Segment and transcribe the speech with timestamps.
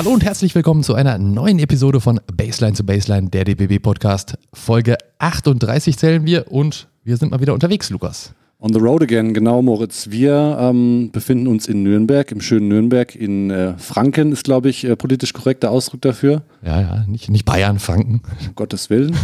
[0.00, 4.38] Hallo und herzlich willkommen zu einer neuen Episode von Baseline zu Baseline, der DBB Podcast.
[4.54, 8.32] Folge 38 zählen wir und wir sind mal wieder unterwegs, Lukas.
[8.60, 10.08] On the road again, genau, Moritz.
[10.08, 13.14] Wir ähm, befinden uns in Nürnberg, im schönen Nürnberg.
[13.14, 16.44] In äh, Franken ist, glaube ich, äh, politisch korrekter Ausdruck dafür.
[16.64, 18.22] Ja, ja, nicht, nicht Bayern, Franken.
[18.46, 19.14] Um Gottes Willen.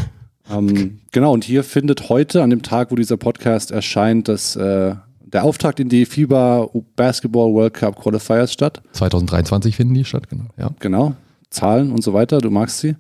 [0.52, 4.94] ähm, genau, und hier findet heute, an dem Tag, wo dieser Podcast erscheint, das äh,
[5.26, 8.80] der Auftakt in die FIBA Basketball World Cup Qualifiers statt.
[8.92, 10.46] 2023 finden die statt, genau.
[10.56, 10.70] Ja.
[10.78, 11.14] Genau.
[11.50, 12.96] Zahlen und so weiter, du magst sie.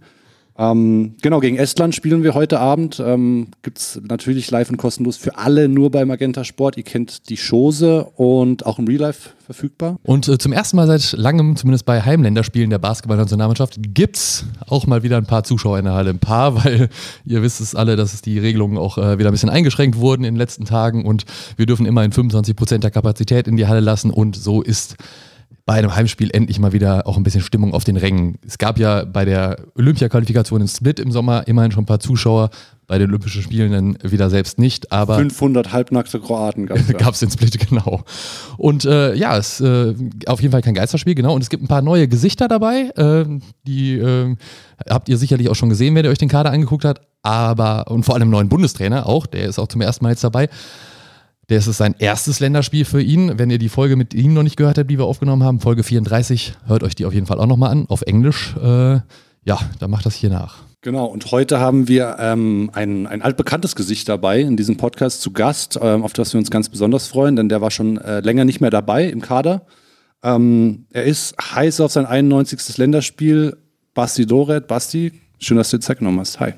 [0.58, 3.02] Ähm, genau, gegen Estland spielen wir heute Abend.
[3.04, 6.76] Ähm, Gibt natürlich live und kostenlos für alle nur bei Magenta Sport.
[6.76, 9.98] Ihr kennt die Chose und auch im Real Life verfügbar.
[10.02, 14.86] Und äh, zum ersten Mal seit langem, zumindest bei Heimländerspielen der Basketball-Nationalmannschaft, gibt es auch
[14.86, 16.10] mal wieder ein paar Zuschauer in der Halle.
[16.10, 16.88] Ein paar, weil
[17.24, 20.34] ihr wisst es alle, dass die Regelungen auch äh, wieder ein bisschen eingeschränkt wurden in
[20.34, 21.24] den letzten Tagen und
[21.56, 24.96] wir dürfen immerhin 25 Prozent der Kapazität in die Halle lassen und so ist
[25.66, 28.38] bei einem Heimspiel endlich mal wieder auch ein bisschen Stimmung auf den Rängen.
[28.46, 32.50] Es gab ja bei der Olympia-Qualifikation in Split im Sommer immerhin schon ein paar Zuschauer,
[32.86, 37.22] bei den Olympischen Spielen dann wieder selbst nicht, aber 500 halbnackte Kroaten gab es.
[37.22, 38.02] in Split, genau.
[38.56, 39.92] Und äh, ja, es äh,
[40.26, 41.34] auf jeden Fall kein Geisterspiel, genau.
[41.34, 43.24] Und es gibt ein paar neue Gesichter dabei, äh,
[43.66, 44.36] die äh,
[44.88, 48.04] habt ihr sicherlich auch schon gesehen, wenn ihr euch den Kader angeguckt habt, aber und
[48.04, 50.48] vor allem neuen Bundestrainer auch, der ist auch zum ersten Mal jetzt dabei.
[51.48, 53.38] Das ist sein erstes Länderspiel für ihn.
[53.38, 55.84] Wenn ihr die Folge mit ihm noch nicht gehört habt, die wir aufgenommen haben, Folge
[55.84, 58.56] 34, hört euch die auf jeden Fall auch nochmal an, auf Englisch.
[58.56, 59.00] Äh,
[59.44, 60.64] ja, dann macht das hier nach.
[60.80, 65.32] Genau, und heute haben wir ähm, ein, ein altbekanntes Gesicht dabei in diesem Podcast zu
[65.32, 68.44] Gast, ähm, auf das wir uns ganz besonders freuen, denn der war schon äh, länger
[68.44, 69.66] nicht mehr dabei im Kader.
[70.24, 72.76] Ähm, er ist heiß auf sein 91.
[72.76, 73.56] Länderspiel.
[73.94, 74.66] Basti Doret.
[74.66, 76.40] Basti, schön, dass du dir Zeit genommen hast.
[76.40, 76.54] Hi.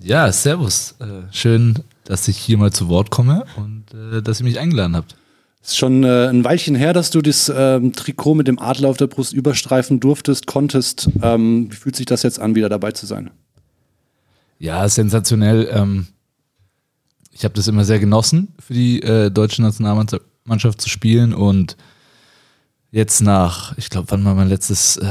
[0.00, 0.96] Ja, servus.
[0.98, 4.96] Äh, schön, dass ich hier mal zu Wort komme und äh, dass ihr mich eingeladen
[4.96, 5.16] habt.
[5.62, 8.96] Ist schon äh, ein Weilchen her, dass du das ähm, Trikot mit dem Adler auf
[8.96, 11.08] der Brust überstreifen durftest, konntest.
[11.22, 13.30] Ähm, wie fühlt sich das jetzt an, wieder dabei zu sein?
[14.58, 15.68] Ja, sensationell.
[15.72, 16.08] Ähm,
[17.30, 21.76] ich habe das immer sehr genossen, für die äh, deutsche Nationalmannschaft zu spielen und
[22.90, 25.06] jetzt nach, ich glaube, wann war mein letztes, äh,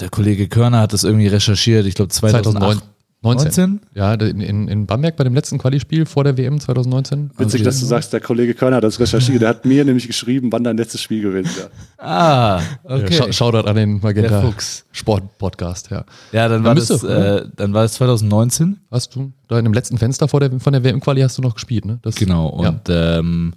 [0.00, 2.82] der Kollege Körner hat das irgendwie recherchiert, ich glaube 2008.
[3.24, 3.44] 19.
[3.44, 3.80] 19?
[3.94, 7.30] Ja, in, in Bamberg bei dem letzten Quali-Spiel vor der WM 2019.
[7.38, 9.40] Witzig, also dass du sagst, der Kollege Körner hat das recherchiert.
[9.40, 11.70] Der hat mir nämlich geschrieben, wann dein letztes Spiel gewesen wäre.
[11.96, 13.16] Ah, okay.
[13.16, 14.52] Ja, Shoutout an den Magenta
[14.92, 16.04] Sport Podcast, ja.
[16.32, 18.80] Ja, dann, dann war, das, du, äh, dann war es 2019.
[18.90, 21.54] Hast du da in dem letzten Fenster vor der, von der WM-Quali hast du noch
[21.54, 22.00] gespielt, ne?
[22.02, 23.18] Das, genau, und ja.
[23.18, 23.54] Ähm,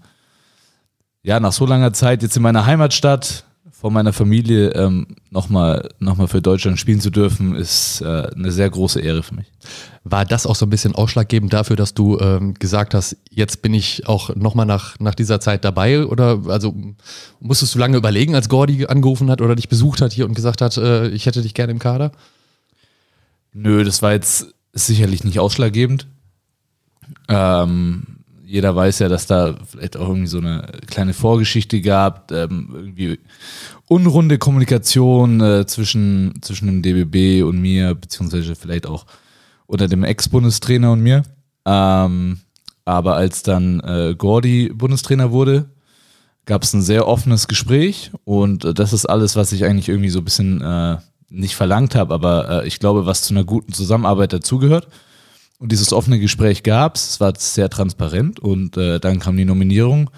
[1.24, 3.44] ja, nach so langer Zeit jetzt in meiner Heimatstadt
[3.80, 8.52] vor meiner Familie ähm, nochmal noch mal für Deutschland spielen zu dürfen, ist äh, eine
[8.52, 9.52] sehr große Ehre für mich.
[10.04, 13.76] War das auch so ein bisschen ausschlaggebend dafür, dass du ähm, gesagt hast, jetzt bin
[13.76, 16.06] ich auch nochmal nach, nach dieser Zeit dabei?
[16.08, 16.74] Oder also
[17.40, 20.62] musstest du lange überlegen, als Gordy angerufen hat oder dich besucht hat hier und gesagt
[20.62, 22.12] hat, äh, ich hätte dich gerne im Kader?
[23.54, 26.08] Nö, das war jetzt sicherlich nicht ausschlaggebend.
[27.28, 28.17] Ähm,
[28.48, 33.20] jeder weiß ja, dass da vielleicht auch irgendwie so eine kleine Vorgeschichte gab, ähm, irgendwie
[33.88, 39.06] unrunde Kommunikation äh, zwischen, zwischen dem DBB und mir, beziehungsweise vielleicht auch
[39.66, 41.24] unter dem Ex-Bundestrainer und mir.
[41.66, 42.40] Ähm,
[42.86, 45.70] aber als dann äh, Gordy Bundestrainer wurde,
[46.46, 50.10] gab es ein sehr offenes Gespräch und äh, das ist alles, was ich eigentlich irgendwie
[50.10, 50.98] so ein bisschen äh,
[51.30, 54.88] nicht verlangt habe, aber äh, ich glaube, was zu einer guten Zusammenarbeit dazugehört.
[55.60, 59.46] Und dieses offene Gespräch gab es, es war sehr transparent und äh, dann kam die
[59.46, 60.10] Nominierung.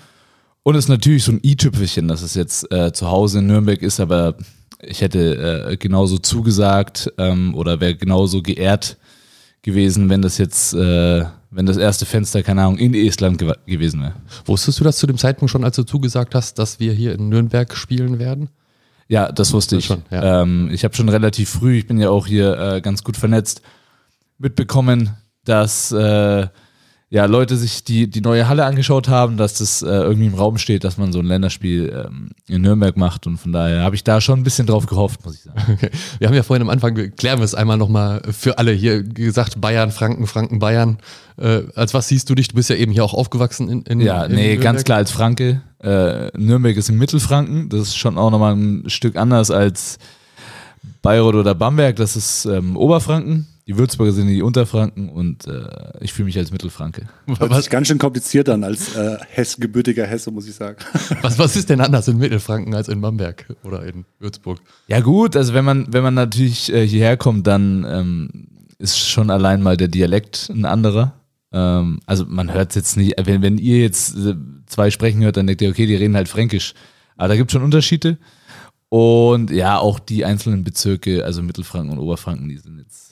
[0.64, 3.82] Und es ist natürlich so ein i-Tüpfelchen, dass es jetzt äh, zu Hause in Nürnberg
[3.82, 4.36] ist, aber
[4.82, 8.98] ich hätte äh, genauso zugesagt ähm, oder wäre genauso geehrt
[9.62, 14.02] gewesen, wenn das jetzt, äh, wenn das erste Fenster, keine Ahnung, in Estland ge gewesen
[14.02, 14.16] wäre.
[14.46, 17.30] Wusstest du das zu dem Zeitpunkt schon, als du zugesagt hast, dass wir hier in
[17.30, 18.50] Nürnberg spielen werden?
[19.08, 19.88] Ja, das wusste das ich.
[19.88, 20.42] Schon, ja.
[20.42, 23.62] ähm, ich habe schon relativ früh, ich bin ja auch hier äh, ganz gut vernetzt,
[24.38, 26.48] mitbekommen, dass äh,
[27.12, 30.60] ja, Leute sich die, die neue Halle angeschaut haben, dass das äh, irgendwie im Raum
[30.60, 34.04] steht, dass man so ein Länderspiel ähm, in Nürnberg macht und von daher habe ich
[34.04, 35.60] da schon ein bisschen drauf gehofft, muss ich sagen.
[35.74, 35.90] Okay.
[36.20, 39.60] Wir haben ja vorhin am Anfang, klären wir es einmal nochmal für alle hier gesagt,
[39.60, 41.00] Bayern, Franken, Franken, Bayern.
[41.38, 42.50] Äh, als was siehst du dich?
[42.50, 44.62] Du bist ja eben hier auch aufgewachsen in, in Ja, in nee, Nürnberg.
[44.62, 45.62] ganz klar als Franke.
[45.82, 49.98] Äh, Nürnberg ist im Mittelfranken, das ist schon auch nochmal ein Stück anders als
[51.02, 55.62] Bayreuth oder Bamberg, das ist ähm, Oberfranken die Würzburger sind die Unterfranken und äh,
[56.02, 57.08] ich fühle mich als Mittelfranke.
[57.28, 60.78] Hört sich ganz schön kompliziert an als äh, Hess, gebürtiger Hesse, muss ich sagen.
[61.22, 64.60] Was, was ist denn anders in Mittelfranken als in Bamberg oder in Würzburg?
[64.88, 68.48] Ja gut, also wenn man, wenn man natürlich äh, hierher kommt, dann ähm,
[68.80, 71.14] ist schon allein mal der Dialekt ein anderer.
[71.52, 74.34] Ähm, also man hört es jetzt nicht, wenn, wenn ihr jetzt äh,
[74.66, 76.74] zwei sprechen hört, dann denkt ihr, okay, die reden halt Fränkisch.
[77.18, 78.18] Aber da gibt es schon Unterschiede.
[78.90, 83.09] Und ja, auch die einzelnen Bezirke, also Mittelfranken und Oberfranken, die sind jetzt.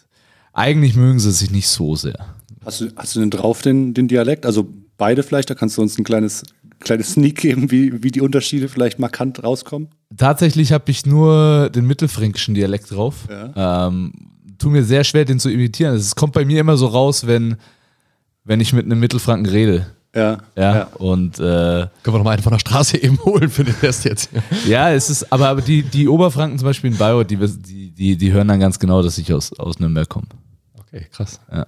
[0.57, 2.33] Eigentlich mögen sie sich nicht so sehr.
[2.65, 4.43] Hast du, hast du denn drauf den, den Dialekt?
[4.43, 4.67] Also
[4.97, 6.41] beide vielleicht, da kannst du uns ein kleines,
[6.79, 9.89] kleines Sneak geben, wie, wie die Unterschiede vielleicht markant rauskommen.
[10.17, 13.27] Tatsächlich habe ich nur den mittelfränkischen Dialekt drauf.
[13.29, 13.87] Ja.
[13.87, 14.13] Ähm,
[14.57, 15.93] tu mir sehr schwer, den zu imitieren.
[15.93, 17.57] Es kommt bei mir immer so raus, wenn,
[18.43, 19.85] wenn ich mit einem Mittelfranken rede.
[20.15, 20.39] Ja.
[20.55, 20.75] Ja.
[20.75, 20.83] ja.
[20.95, 24.05] Und äh, können wir noch mal einen von der Straße eben holen für den Test
[24.05, 24.31] jetzt.
[24.67, 28.17] ja, es ist, aber, aber die, die Oberfranken zum Beispiel in Bayreuth, die, die, die,
[28.17, 30.25] die hören dann ganz genau, dass ich aus, aus Nürnberg komme.
[30.97, 31.39] Okay, krass.
[31.51, 31.65] Ja.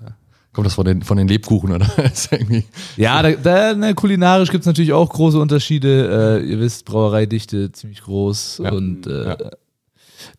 [0.52, 1.88] Kommt das von den, von den Lebkuchen oder?
[2.98, 6.40] ja, da, da, ne, kulinarisch gibt es natürlich auch große Unterschiede.
[6.42, 8.72] Äh, ihr wisst, Brauereidichte ziemlich groß ja.
[8.72, 9.38] und äh, ja.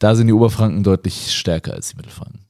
[0.00, 2.40] da sind die Oberfranken deutlich stärker als die Mittelfranken.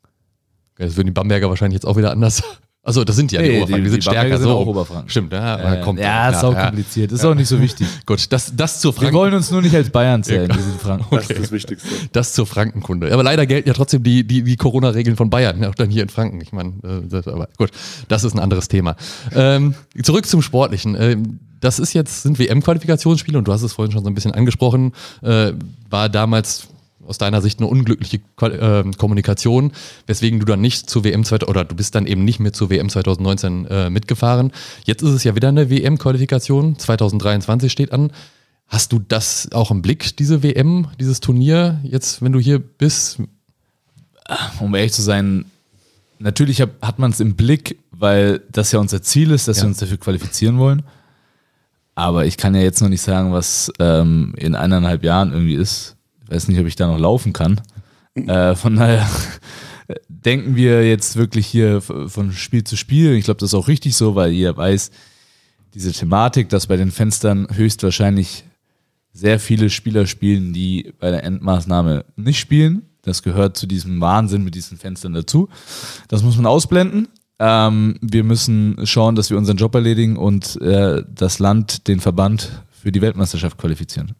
[0.76, 2.42] Das würden die Bamberger wahrscheinlich jetzt auch wieder anders
[2.82, 4.56] also das sind ja nee, die Oberfranken, die, die sind die stärker sind so.
[4.56, 5.10] Auch Oberfranken.
[5.10, 7.30] Stimmt, ja, äh, kommt ja, ist auch ja, kompliziert, ist ja.
[7.30, 7.86] auch nicht so wichtig.
[8.06, 9.12] Gut, das, das zur Franken.
[9.12, 11.04] Wir wollen uns nur nicht als Bayern zählen, ja, diesen Franken.
[11.10, 11.16] Okay.
[11.28, 11.88] Das ist das Wichtigste.
[12.12, 13.12] Das zur Frankenkunde.
[13.12, 16.08] Aber leider gelten ja trotzdem die, die, die Corona-Regeln von Bayern, auch dann hier in
[16.08, 16.40] Franken.
[16.40, 17.70] Ich meine, äh, das, aber gut,
[18.08, 18.96] das ist ein anderes Thema.
[19.34, 20.96] Ähm, zurück zum Sportlichen.
[20.98, 24.32] Ähm, das ist jetzt, sind WM-Qualifikationsspiele und du hast es vorhin schon so ein bisschen
[24.32, 24.92] angesprochen,
[25.22, 25.52] äh,
[25.90, 26.68] war damals
[27.10, 29.72] aus deiner Sicht eine unglückliche äh, Kommunikation,
[30.06, 32.88] weswegen du dann nicht zur WM oder du bist dann eben nicht mehr zur WM
[32.88, 34.52] 2019 äh, mitgefahren.
[34.84, 38.12] Jetzt ist es ja wieder eine WM-Qualifikation, 2023 steht an.
[38.68, 43.18] Hast du das auch im Blick, diese WM, dieses Turnier, jetzt, wenn du hier bist?
[44.60, 45.46] Um ehrlich zu sein,
[46.20, 49.64] natürlich hab, hat man es im Blick, weil das ja unser Ziel ist, dass ja.
[49.64, 50.84] wir uns dafür qualifizieren wollen.
[51.96, 55.96] Aber ich kann ja jetzt noch nicht sagen, was ähm, in eineinhalb Jahren irgendwie ist
[56.30, 57.60] weiß nicht, ob ich da noch laufen kann.
[58.14, 59.08] Äh, von daher
[60.08, 63.14] denken wir jetzt wirklich hier von Spiel zu Spiel.
[63.14, 64.90] Ich glaube, das ist auch richtig so, weil jeder weiß,
[65.74, 68.44] diese Thematik, dass bei den Fenstern höchstwahrscheinlich
[69.12, 72.82] sehr viele Spieler spielen, die bei der Endmaßnahme nicht spielen.
[73.02, 75.48] Das gehört zu diesem Wahnsinn mit diesen Fenstern dazu.
[76.08, 77.08] Das muss man ausblenden.
[77.38, 82.62] Ähm, wir müssen schauen, dass wir unseren Job erledigen und äh, das Land, den Verband
[82.70, 84.14] für die Weltmeisterschaft qualifizieren.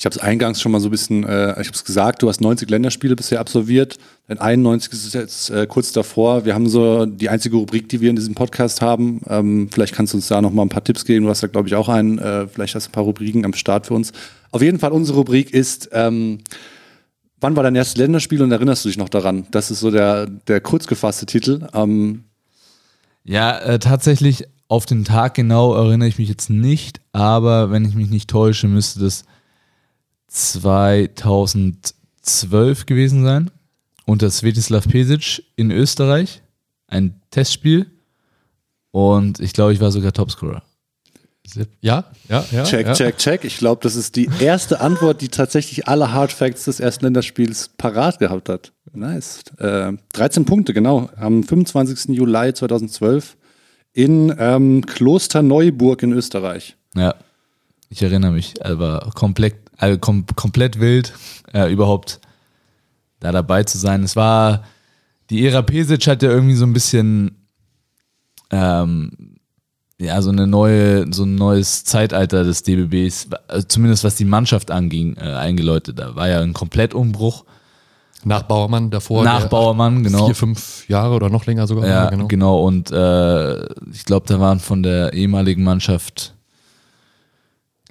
[0.00, 2.28] Ich habe es eingangs schon mal so ein bisschen, äh, ich habe es gesagt, du
[2.28, 3.98] hast 90 Länderspiele bisher absolviert,
[4.28, 6.44] dein 91 ist jetzt äh, kurz davor.
[6.44, 9.22] Wir haben so die einzige Rubrik, die wir in diesem Podcast haben.
[9.26, 11.24] Ähm, vielleicht kannst du uns da noch mal ein paar Tipps geben.
[11.24, 12.18] Du hast da, glaube ich, auch einen.
[12.20, 14.12] Äh, vielleicht hast du ein paar Rubriken am Start für uns.
[14.52, 16.38] Auf jeden Fall, unsere Rubrik ist, ähm,
[17.40, 19.48] wann war dein erstes Länderspiel und erinnerst du dich noch daran?
[19.50, 21.66] Das ist so der, der kurz gefasste Titel.
[21.74, 22.22] Ähm,
[23.24, 27.96] ja, äh, tatsächlich auf den Tag genau erinnere ich mich jetzt nicht, aber wenn ich
[27.96, 29.24] mich nicht täusche, müsste das
[30.28, 33.50] 2012 gewesen sein
[34.06, 36.40] unter Svetislav Pesic in Österreich.
[36.86, 37.84] Ein Testspiel.
[38.90, 40.62] Und ich glaube, ich war sogar Topscorer.
[41.80, 42.64] Ja, ja, ja.
[42.64, 42.92] Check, ja.
[42.92, 43.44] check, check.
[43.44, 47.70] Ich glaube, das ist die erste Antwort, die tatsächlich alle Hard Facts des ersten Länderspiels
[47.78, 48.72] parat gehabt hat.
[48.92, 49.42] Nice.
[49.58, 51.08] Äh, 13 Punkte, genau.
[51.16, 52.16] Am 25.
[52.16, 53.36] Juli 2012
[53.92, 56.76] in ähm, Klosterneuburg in Österreich.
[56.94, 57.14] Ja,
[57.88, 58.54] ich erinnere mich.
[58.64, 61.14] Aber komplett also kom komplett wild,
[61.54, 62.20] äh, überhaupt
[63.20, 64.02] da dabei zu sein.
[64.02, 64.64] Es war,
[65.30, 67.48] die Ära Pesic hat ja irgendwie so ein bisschen,
[68.50, 69.10] ähm,
[70.00, 74.70] ja, so eine neue, so ein neues Zeitalter des DBBs, also zumindest was die Mannschaft
[74.70, 75.98] anging, äh, eingeläutet.
[75.98, 77.44] Da war ja ein Komplettumbruch.
[78.24, 79.22] Nach Bauermann davor.
[79.22, 80.26] Nach Bauermann, genau.
[80.26, 81.86] Vier, fünf Jahre oder noch länger sogar.
[81.86, 82.26] Ja, genau.
[82.26, 82.60] genau.
[82.62, 86.34] Und äh, ich glaube, da waren von der ehemaligen Mannschaft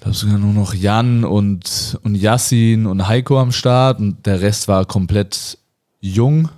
[0.07, 4.67] glaube sogar nur noch Jan und, und Yassin und Heiko am Start und der Rest
[4.67, 5.57] war komplett
[5.99, 6.49] jung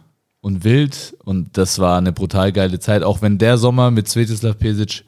[0.42, 4.58] und wild und das war eine brutal geile Zeit, auch wenn der Sommer mit Svetislav
[4.58, 5.04] Pesic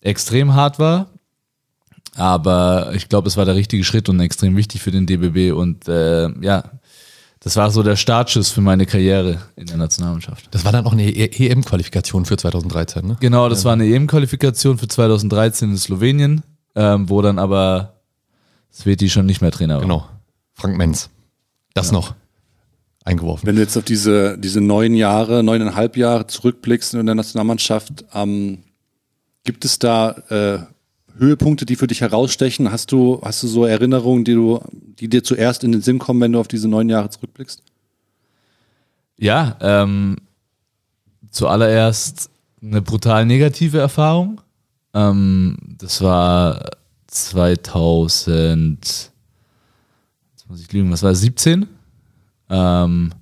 [0.00, 1.10] extrem hart war.
[2.14, 5.88] Aber ich glaube, es war der richtige Schritt und extrem wichtig für den DBB und
[5.88, 6.64] äh, ja,
[7.40, 10.48] das war so der Startschuss für meine Karriere in der Nationalmannschaft.
[10.50, 13.16] Das war dann auch eine EM-Qualifikation für 2013, ne?
[13.18, 16.42] Genau, das war eine EM-Qualifikation für 2013 in Slowenien
[16.74, 18.00] ähm, wo dann aber
[18.72, 19.82] Sveti schon nicht mehr Trainer war.
[19.82, 20.08] Genau.
[20.54, 21.10] Frank Menz.
[21.74, 21.94] Das ja.
[21.94, 22.14] noch
[23.04, 23.46] eingeworfen.
[23.46, 28.58] Wenn du jetzt auf diese, diese neun Jahre, neuneinhalb Jahre zurückblickst in der Nationalmannschaft, ähm,
[29.44, 30.58] gibt es da äh,
[31.18, 32.70] Höhepunkte, die für dich herausstechen?
[32.70, 36.20] Hast du, hast du so Erinnerungen, die du, die dir zuerst in den Sinn kommen,
[36.20, 37.62] wenn du auf diese neun Jahre zurückblickst?
[39.16, 40.16] Ja, ähm,
[41.30, 42.30] zuallererst
[42.62, 44.40] eine brutal negative Erfahrung.
[44.94, 46.70] Ähm, das war
[47.06, 48.78] 2000,
[50.32, 51.66] jetzt muss ich lügen, was war das, 17?
[52.48, 53.12] Ähm,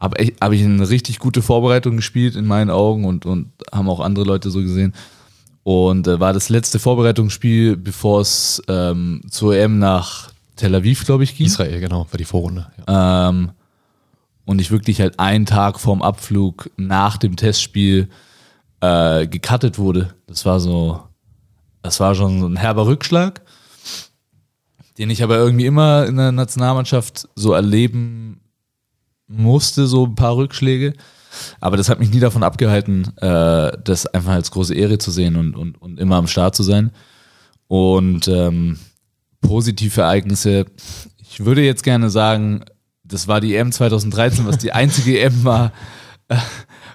[0.00, 4.00] habe hab ich eine richtig gute Vorbereitung gespielt in meinen Augen und, und haben auch
[4.00, 4.94] andere Leute so gesehen.
[5.62, 11.24] Und äh, war das letzte Vorbereitungsspiel, bevor es ähm, zur EM nach Tel Aviv, glaube
[11.24, 11.46] ich, ging.
[11.46, 12.66] Israel, genau, war die Vorrunde.
[12.86, 13.28] Ja.
[13.28, 13.50] Ähm,
[14.46, 18.08] und ich wirklich halt einen Tag vorm Abflug nach dem Testspiel
[18.80, 20.14] äh, gecuttet wurde.
[20.26, 21.02] Das war so,
[21.82, 23.42] das war schon so ein herber Rückschlag,
[24.98, 28.40] den ich aber irgendwie immer in der Nationalmannschaft so erleben
[29.26, 30.94] musste, so ein paar Rückschläge.
[31.60, 35.36] Aber das hat mich nie davon abgehalten, äh, das einfach als große Ehre zu sehen
[35.36, 36.90] und, und, und immer am Start zu sein.
[37.68, 38.78] Und ähm,
[39.40, 40.66] positive Ereignisse,
[41.18, 42.64] ich würde jetzt gerne sagen,
[43.04, 45.72] das war die EM 2013, was die einzige EM war,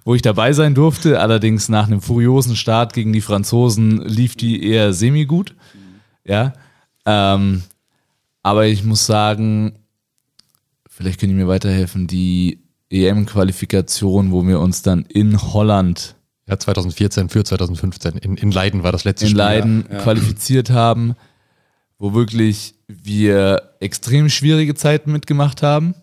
[0.06, 1.20] wo ich dabei sein durfte.
[1.20, 5.56] Allerdings nach einem furiosen Start gegen die Franzosen lief die eher semi-gut.
[6.24, 6.54] Ja.
[7.06, 7.64] Ähm,
[8.44, 9.74] aber ich muss sagen,
[10.88, 16.16] vielleicht können die mir weiterhelfen, die EM-Qualifikation, wo wir uns dann in Holland
[16.48, 18.18] ja, 2014 für 2015.
[18.18, 19.40] In, in Leiden war das letzte in Spiel.
[19.40, 19.98] Leiden ja.
[20.00, 21.16] qualifiziert haben,
[21.98, 25.96] wo wirklich wir extrem schwierige Zeiten mitgemacht haben.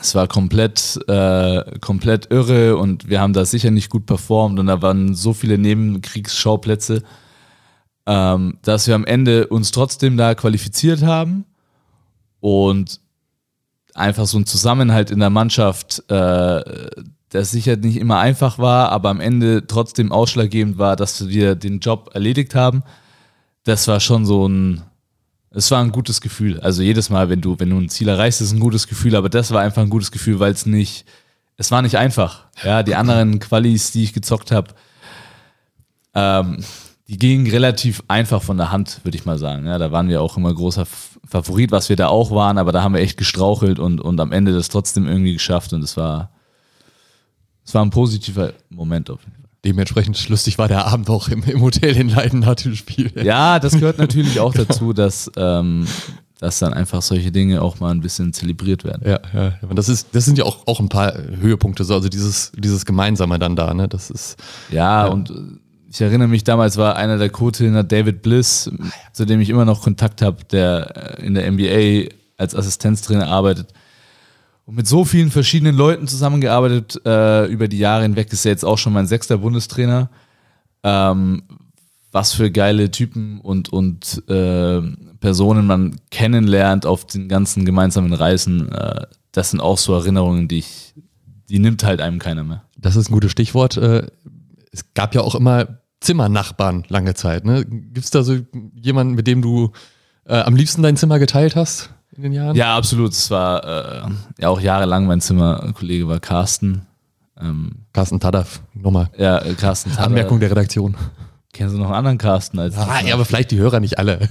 [0.00, 4.66] Es war komplett, äh, komplett irre und wir haben da sicher nicht gut performt und
[4.66, 7.02] da waren so viele Nebenkriegsschauplätze,
[8.06, 11.44] ähm, dass wir am Ende uns trotzdem da qualifiziert haben
[12.40, 13.00] und
[13.94, 16.90] einfach so ein Zusammenhalt in der Mannschaft, äh,
[17.32, 21.80] der sicher nicht immer einfach war, aber am Ende trotzdem ausschlaggebend war, dass wir den
[21.80, 22.82] Job erledigt haben.
[23.64, 24.82] Das war schon so ein,
[25.54, 26.60] es war ein gutes Gefühl.
[26.60, 29.28] Also jedes Mal, wenn du, wenn du ein Ziel erreichst, ist ein gutes Gefühl, aber
[29.28, 31.06] das war einfach ein gutes Gefühl, weil es nicht,
[31.56, 32.46] es war nicht einfach.
[32.62, 34.74] Ja, die anderen Qualis, die ich gezockt habe,
[36.14, 36.64] ähm,
[37.06, 39.66] die gingen relativ einfach von der Hand, würde ich mal sagen.
[39.66, 40.86] Ja, da waren wir auch immer großer
[41.24, 44.32] Favorit, was wir da auch waren, aber da haben wir echt gestrauchelt und, und am
[44.32, 46.30] Ende das trotzdem irgendwie geschafft und es war,
[47.64, 49.43] es war ein positiver Moment auf jeden Fall.
[49.64, 53.10] Dementsprechend lustig war der Abend auch im, im Hotel in Leiden nach dem Spiel.
[53.22, 55.86] Ja, das gehört natürlich auch dazu, dass, ähm,
[56.38, 59.02] dass dann einfach solche Dinge auch mal ein bisschen zelebriert werden.
[59.06, 59.52] Ja, ja.
[59.68, 62.84] Und das ist, das sind ja auch, auch ein paar Höhepunkte, so, also dieses, dieses
[62.84, 63.88] Gemeinsame dann da, ne?
[63.88, 64.36] Das ist,
[64.70, 65.34] Ja, und äh,
[65.90, 68.70] ich erinnere mich, damals war einer der Co-Trainer David Bliss,
[69.12, 73.68] zu dem ich immer noch Kontakt habe, der äh, in der NBA als Assistenztrainer arbeitet
[74.66, 78.32] und mit so vielen verschiedenen Leuten zusammengearbeitet äh, über die Jahre hinweg.
[78.32, 80.10] Ist ja jetzt auch schon mein sechster Bundestrainer.
[80.82, 81.42] Ähm,
[82.12, 84.80] was für geile Typen und, und äh,
[85.18, 88.70] Personen man kennenlernt auf den ganzen gemeinsamen Reisen.
[88.70, 90.94] Äh, das sind auch so Erinnerungen, die ich,
[91.48, 92.62] die nimmt halt einem keiner mehr.
[92.78, 93.76] das ist ein gutes Stichwort.
[93.76, 94.06] Äh,
[94.70, 97.44] Es gab ja auch immer Zimmernachbarn lange Zeit.
[97.44, 97.64] Ne?
[97.64, 98.38] Gibt es da so
[98.74, 99.72] jemanden, mit dem du
[100.26, 102.56] äh, am liebsten dein Zimmer geteilt hast in den Jahren?
[102.56, 103.12] Ja, absolut.
[103.12, 106.86] Es war äh, ja auch jahrelang mein Zimmerkollege war Carsten.
[107.40, 109.10] Ähm, Carsten Tadaf, nochmal.
[109.18, 110.06] ja, äh, Carsten Thaler.
[110.06, 110.96] Anmerkung der Redaktion.
[111.52, 114.28] Kennst du noch einen anderen Carsten als Ah, ja, aber vielleicht die Hörer nicht alle.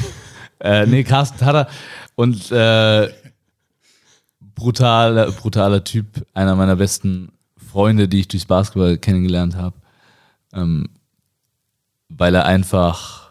[0.60, 1.68] äh, Nee, Carsten Tatter.
[2.14, 3.08] Und äh,
[4.54, 9.76] brutaler, brutaler Typ, einer meiner besten Freunde, die ich durchs Basketball kennengelernt habe.
[10.52, 10.88] Ähm,
[12.08, 13.30] weil er einfach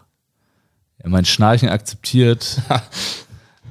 [1.04, 2.60] mein Schnarchen akzeptiert.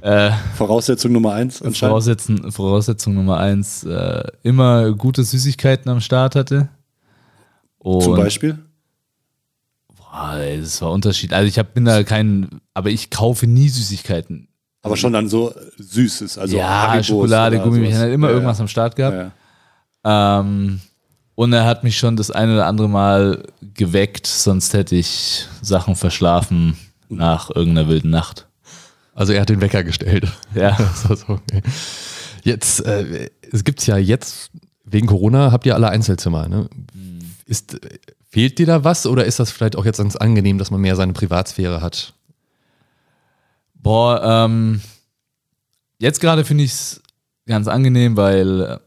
[0.06, 1.78] äh, Voraussetzung Nummer eins anscheinend.
[1.78, 6.70] Voraussetzung, Voraussetzung Nummer eins, äh, immer gute Süßigkeiten am Start hatte.
[7.80, 8.60] Und, Zum Beispiel.
[9.96, 11.34] Boah, ey, das war Unterschied.
[11.34, 14.48] Also ich hab, bin da kein, aber ich kaufe nie Süßigkeiten.
[14.84, 16.38] Aber schon dann so Süßes.
[16.38, 19.16] Also ja, Haribos Schokolade, Gummibärchen, hat immer Ja, irgendwas am Start gehabt.
[19.16, 19.32] Ja.
[20.06, 20.40] ja.
[20.40, 20.82] Ähm,
[21.34, 23.44] und er hat mich schon das eine oder andere Mal
[23.74, 26.78] geweckt, sonst hätte ich Sachen verschlafen
[27.10, 28.48] nach irgendeiner wilden Nacht.
[29.16, 30.32] Also er hat den Wecker gestellt.
[30.54, 30.78] Ja.
[30.94, 31.62] So, okay.
[32.44, 34.52] Jetzt, äh, es gibt's ja jetzt,
[34.84, 36.48] wegen Corona habt ihr alle Einzelzimmer.
[36.48, 36.70] Ne?
[37.48, 37.80] Ist,
[38.30, 40.96] fehlt dir da was oder ist das vielleicht auch jetzt ganz angenehm, dass man mehr
[40.96, 42.14] seine Privatsphäre hat?
[43.74, 44.82] Boah, ähm,
[46.00, 47.02] jetzt gerade finde ich es
[47.48, 48.78] ganz angenehm, weil äh,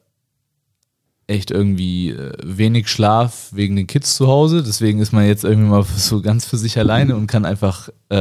[1.26, 4.62] echt irgendwie äh, wenig Schlaf wegen den Kids zu Hause.
[4.62, 8.16] Deswegen ist man jetzt irgendwie mal so ganz für sich alleine und kann einfach äh,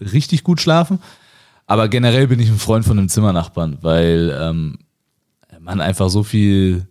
[0.00, 1.00] richtig gut schlafen.
[1.68, 4.78] Aber generell bin ich ein Freund von einem Zimmernachbarn, weil ähm,
[5.60, 6.88] man einfach so viel,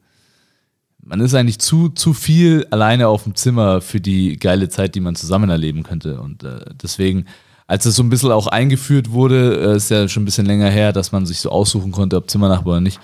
[1.03, 4.99] man ist eigentlich zu, zu viel alleine auf dem Zimmer für die geile Zeit, die
[4.99, 6.21] man zusammen erleben könnte.
[6.21, 7.25] Und äh, deswegen,
[7.65, 10.69] als es so ein bisschen auch eingeführt wurde, äh, ist ja schon ein bisschen länger
[10.69, 12.99] her, dass man sich so aussuchen konnte, ob Zimmernachbar oder nicht,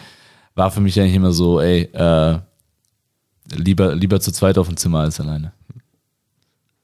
[0.54, 2.38] war für mich eigentlich immer so, ey, äh,
[3.52, 5.54] lieber, lieber zu zweit auf dem Zimmer als alleine.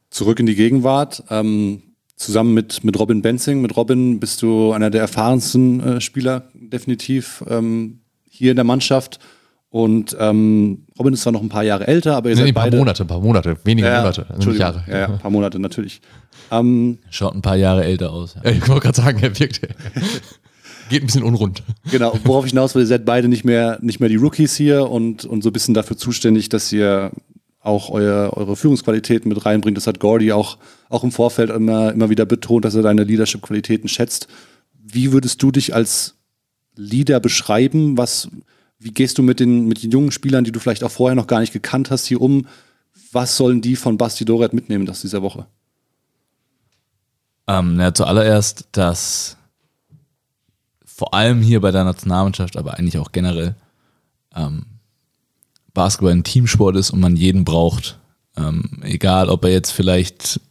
[0.10, 1.24] Zurück in die Gegenwart.
[1.30, 1.84] Ähm,
[2.20, 3.62] zusammen mit, mit Robin Benzing.
[3.62, 9.20] Mit Robin bist du einer der erfahrensten äh, Spieler, definitiv, ähm, hier in der Mannschaft.
[9.72, 12.52] Und ähm, Robin ist zwar noch ein paar Jahre älter, aber ihr Nee, seid nee,
[12.52, 12.78] ein paar beide.
[12.78, 14.68] Monate, ein paar Monate, wenige Ja, Monate, nicht Entschuldigung.
[14.68, 14.84] Jahre.
[14.88, 16.02] Ja, ja, ein paar Monate natürlich.
[16.52, 18.36] Ähm, Schaut ein paar Jahre älter aus.
[18.44, 19.62] Ja, Ich wollte gerade sagen, er wirkt.
[20.90, 21.62] Geht ein bisschen unrund.
[21.92, 24.90] Genau, worauf ich hinaus will, ihr seid beide nicht mehr, nicht mehr die Rookies hier
[24.90, 27.12] und, und so ein bisschen dafür zuständig, dass ihr
[27.70, 29.78] auch euer, eure Führungsqualitäten mit reinbringt.
[29.78, 30.58] Das hat Gordy auch,
[30.90, 34.28] auch im Vorfeld immer, immer wieder betont, dass er deine Leadership-Qualitäten schätzt.
[34.74, 36.16] Wie würdest du dich als
[36.76, 37.98] Leader beschreiben?
[37.98, 38.30] Was,
[38.80, 41.28] wie gehst du mit den, mit den jungen Spielern, die du vielleicht auch vorher noch
[41.28, 42.48] gar nicht gekannt hast, hier um?
[43.12, 45.46] Was sollen die von Basti Doret mitnehmen aus dieser Woche?
[47.48, 49.38] Ähm, na, zuallererst, dass
[50.86, 53.56] vor allem hier bei der Nationalmannschaft, aber eigentlich auch generell,
[54.36, 54.66] ähm,
[55.80, 58.00] Basketball ein Teamsport ist und man jeden braucht.
[58.36, 60.42] Ähm, egal, ob er jetzt vielleicht,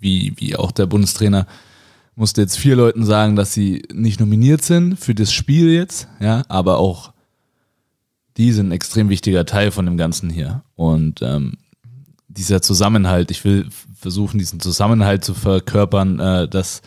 [0.00, 1.46] wie, wie auch der Bundestrainer,
[2.16, 6.44] musste jetzt vier Leuten sagen, dass sie nicht nominiert sind für das Spiel jetzt, ja,
[6.48, 7.12] aber auch
[8.38, 10.62] die sind ein extrem wichtiger Teil von dem Ganzen hier.
[10.76, 11.58] Und ähm,
[12.28, 16.80] dieser Zusammenhalt, ich will versuchen, diesen Zusammenhalt zu verkörpern, äh, dass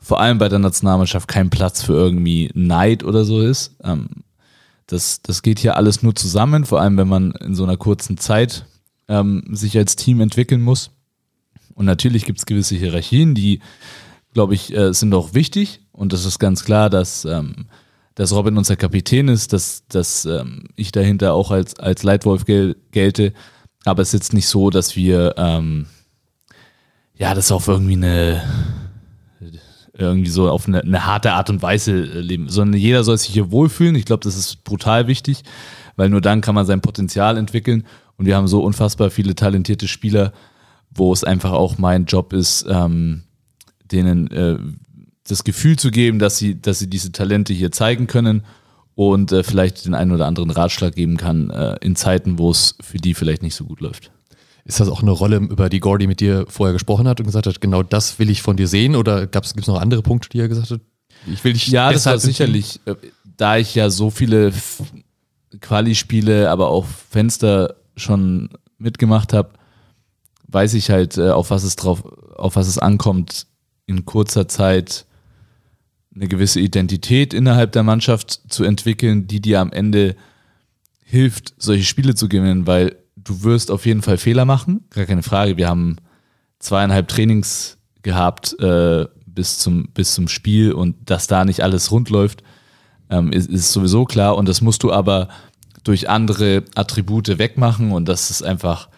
[0.00, 3.76] vor allem bei der Nationalmannschaft kein Platz für irgendwie Neid oder so ist.
[3.84, 4.08] Ähm,
[4.90, 8.18] das, das geht hier alles nur zusammen, vor allem wenn man in so einer kurzen
[8.18, 8.66] Zeit
[9.08, 10.90] ähm, sich als Team entwickeln muss.
[11.74, 13.60] Und natürlich gibt es gewisse Hierarchien, die,
[14.34, 15.80] glaube ich, äh, sind auch wichtig.
[15.92, 17.66] Und das ist ganz klar, dass, ähm,
[18.16, 22.76] dass Robin unser Kapitän ist, dass, dass ähm, ich dahinter auch als, als Leitwolf gel
[22.90, 23.32] gelte.
[23.84, 25.86] Aber es ist jetzt nicht so, dass wir ähm,
[27.14, 28.42] ja das auf irgendwie eine
[30.06, 33.30] irgendwie so auf eine, eine harte Art und Weise äh, leben, sondern jeder soll sich
[33.30, 33.96] hier wohlfühlen.
[33.96, 35.42] Ich glaube, das ist brutal wichtig,
[35.96, 37.84] weil nur dann kann man sein Potenzial entwickeln.
[38.16, 40.32] Und wir haben so unfassbar viele talentierte Spieler,
[40.90, 43.22] wo es einfach auch mein Job ist, ähm,
[43.90, 44.58] denen äh,
[45.26, 48.42] das Gefühl zu geben, dass sie, dass sie diese Talente hier zeigen können
[48.94, 52.76] und äh, vielleicht den einen oder anderen Ratschlag geben kann äh, in Zeiten, wo es
[52.80, 54.10] für die vielleicht nicht so gut läuft.
[54.70, 57.48] Ist das auch eine Rolle, über die Gordy mit dir vorher gesprochen hat und gesagt
[57.48, 58.94] hat, genau das will ich von dir sehen?
[58.94, 60.80] Oder gibt es noch andere Punkte, die er gesagt hat?
[61.26, 62.94] Ich will dich Ja, das war im sicherlich, äh,
[63.36, 64.52] da ich ja so viele
[65.60, 69.50] Quali-Spiele, aber auch Fenster schon mitgemacht habe,
[70.46, 72.04] weiß ich halt, äh, auf was es drauf,
[72.36, 73.48] auf was es ankommt,
[73.86, 75.04] in kurzer Zeit
[76.14, 80.14] eine gewisse Identität innerhalb der Mannschaft zu entwickeln, die dir am Ende
[81.02, 85.22] hilft, solche Spiele zu gewinnen, weil du wirst auf jeden Fall Fehler machen, gar keine
[85.22, 85.56] Frage.
[85.56, 85.96] Wir haben
[86.58, 92.10] zweieinhalb Trainings gehabt äh, bis, zum, bis zum Spiel und dass da nicht alles rund
[92.10, 92.42] läuft,
[93.08, 94.36] ähm, ist, ist sowieso klar.
[94.36, 95.28] Und das musst du aber
[95.84, 98.88] durch andere Attribute wegmachen und das ist einfach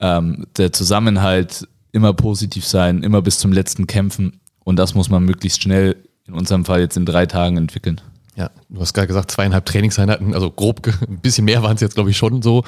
[0.00, 5.24] ähm, der Zusammenhalt, immer positiv sein, immer bis zum letzten kämpfen und das muss man
[5.24, 8.00] möglichst schnell, in unserem Fall jetzt in drei Tagen entwickeln.
[8.36, 11.94] Ja, du hast gerade gesagt, zweieinhalb Trainingseinheiten, also grob, ein bisschen mehr waren es jetzt,
[11.94, 12.64] glaube ich, schon so.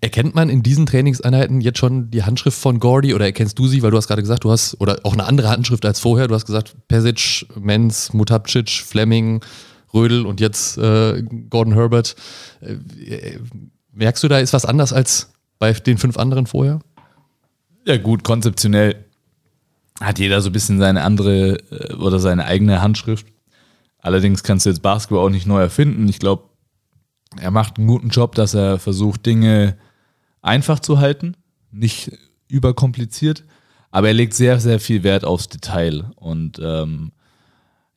[0.00, 3.82] Erkennt man in diesen Trainingseinheiten jetzt schon die Handschrift von Gordy oder erkennst du sie?
[3.82, 6.28] Weil du hast gerade gesagt, du hast, oder auch eine andere Handschrift als vorher.
[6.28, 9.40] Du hast gesagt, Pesic, Menz, Mutapcic, Fleming,
[9.92, 12.14] Rödel und jetzt äh, Gordon Herbert.
[12.60, 12.74] Äh,
[13.12, 13.40] äh,
[13.92, 16.78] merkst du, da ist was anders als bei den fünf anderen vorher?
[17.84, 19.04] Ja, gut, konzeptionell
[20.00, 23.26] hat jeder so ein bisschen seine andere äh, oder seine eigene Handschrift.
[24.00, 26.08] Allerdings kannst du jetzt Basketball auch nicht neu erfinden.
[26.08, 26.44] Ich glaube,
[27.36, 29.76] er macht einen guten Job, dass er versucht, Dinge
[30.40, 31.36] einfach zu halten,
[31.70, 32.12] nicht
[32.48, 33.44] überkompliziert,
[33.90, 36.04] aber er legt sehr, sehr viel Wert aufs Detail.
[36.16, 37.12] Und ähm,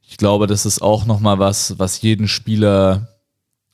[0.01, 3.07] ich glaube, das ist auch nochmal was, was jeden Spieler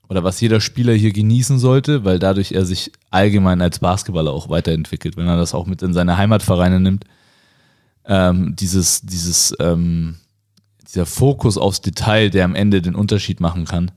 [0.10, 4.50] oder was jeder Spieler hier genießen sollte, weil dadurch er sich allgemein als Basketballer auch
[4.50, 7.06] weiterentwickelt, wenn er das auch mit in seine Heimatvereine nimmt.
[8.06, 10.18] Ähm, dieses, dieses, ähm,
[10.88, 13.92] dieser Fokus aufs Detail, der am Ende den Unterschied machen kann,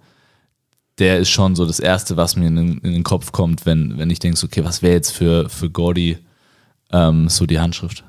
[0.98, 3.98] der ist schon so das Erste, was mir in den, in den Kopf kommt, wenn,
[3.98, 6.18] wenn ich denke, okay, was wäre jetzt für, für Gordy
[6.92, 8.04] ähm, so die Handschrift?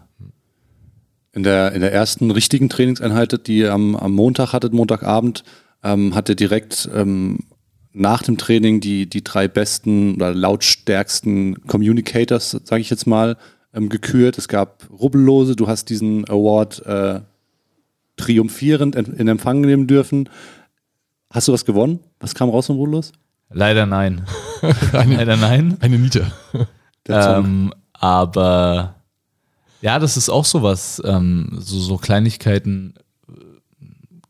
[1.33, 5.45] In der, in der ersten richtigen Trainingseinheit, die ihr am, am Montag hattet, Montagabend,
[5.83, 7.39] ähm, hat er direkt ähm,
[7.93, 13.37] nach dem Training die, die drei besten oder lautstärksten Communicators, sage ich jetzt mal,
[13.73, 14.37] ähm, gekürt.
[14.37, 17.21] Es gab Rubbellose, du hast diesen Award äh,
[18.21, 20.29] triumphierend in, Empfang nehmen dürfen.
[21.29, 21.99] Hast du was gewonnen?
[22.19, 23.11] Was kam raus von Rubbellos?
[23.49, 24.25] Leider nein.
[24.93, 25.77] Leider nein.
[25.79, 26.31] Eine Niete.
[27.07, 27.45] Song.
[27.45, 28.95] Ähm, aber
[29.81, 31.01] ja, das ist auch sowas.
[31.05, 32.93] Ähm, so, so Kleinigkeiten.
[33.27, 33.33] äh,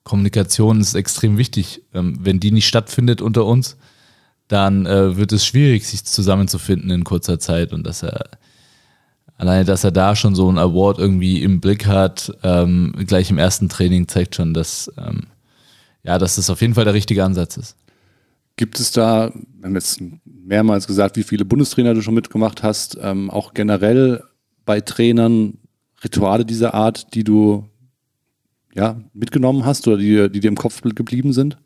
[0.03, 1.83] Kommunikation ist extrem wichtig.
[1.93, 3.77] Ähm, wenn die nicht stattfindet unter uns,
[4.47, 8.31] dann äh, wird es schwierig, sich zusammenzufinden in kurzer Zeit und dass er
[9.41, 13.39] alleine, dass er da schon so einen Award irgendwie im Blick hat, ähm, gleich im
[13.39, 15.23] ersten Training zeigt schon, dass ähm,
[16.03, 17.75] ja, dass das auf jeden Fall der richtige Ansatz ist.
[18.55, 22.97] Gibt es da, wir haben jetzt mehrmals gesagt, wie viele Bundestrainer du schon mitgemacht hast,
[23.01, 24.23] ähm, auch generell
[24.65, 25.57] bei Trainern
[26.03, 27.67] Rituale dieser Art, die du
[28.75, 31.57] ja, mitgenommen hast oder die, die dir im Kopf geblieben sind?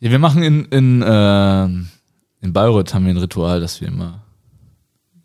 [0.00, 4.23] Ja, wir machen in, in, äh, in Bayreuth haben wir ein Ritual, dass wir immer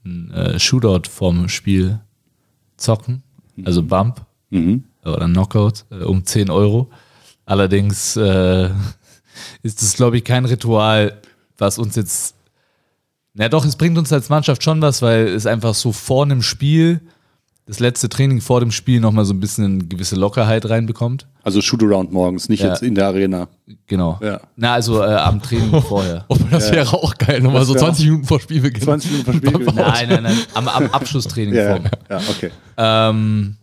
[0.06, 2.00] ein äh, Shootout vorm Spiel
[2.78, 3.24] zocken,
[3.66, 4.86] also Bump Mhm.
[5.06, 6.90] oder Knockout äh, um 10 Euro.
[7.46, 8.70] Allerdings äh,
[9.64, 11.22] ist das, glaube ich, kein Ritual,
[11.58, 12.36] was uns jetzt.
[13.36, 16.42] Na doch, es bringt uns als Mannschaft schon was, weil es einfach so vor einem
[16.42, 17.00] Spiel,
[17.70, 21.28] das letzte Training vor dem Spiel nochmal so ein bisschen eine gewisse Lockerheit reinbekommt.
[21.44, 22.70] Also Shootaround morgens, nicht Ja.
[22.70, 23.48] jetzt in der Arena.
[23.86, 24.18] Genau.
[24.24, 24.42] Ja.
[24.56, 26.26] Na, also äh, am Training vorher.
[26.30, 28.82] Oh, das wäre auch geil, nochmal so wär 20 Minuten vor Spielbeginn.
[28.82, 29.76] 20 Minuten vor Spielbeginn.
[29.76, 30.38] Nein, nein, nein.
[30.56, 31.86] Am, am Abschlusstraining Ja, vor.
[32.10, 32.52] ja, ja, okay.
[32.78, 33.56] Ähm,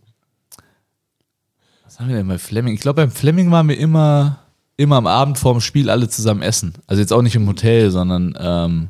[1.83, 2.73] was haben wir denn bei Fleming?
[2.75, 4.39] Ich glaube, beim Fleming waren wir immer,
[4.77, 6.73] immer am Abend vorm Spiel alle zusammen essen.
[6.87, 8.87] Also jetzt auch nicht im Hotel, sondern ähm,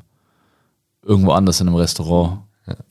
[1.04, 2.42] irgendwo anders in einem Restaurant.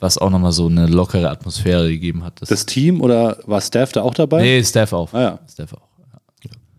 [0.01, 2.41] Was auch nochmal so eine lockere Atmosphäre gegeben hat.
[2.41, 4.43] Das, Das Team oder war Staff da auch dabei?
[4.43, 5.13] nee, Staff auch.
[5.13, 5.89] Ah ja, Staff auch.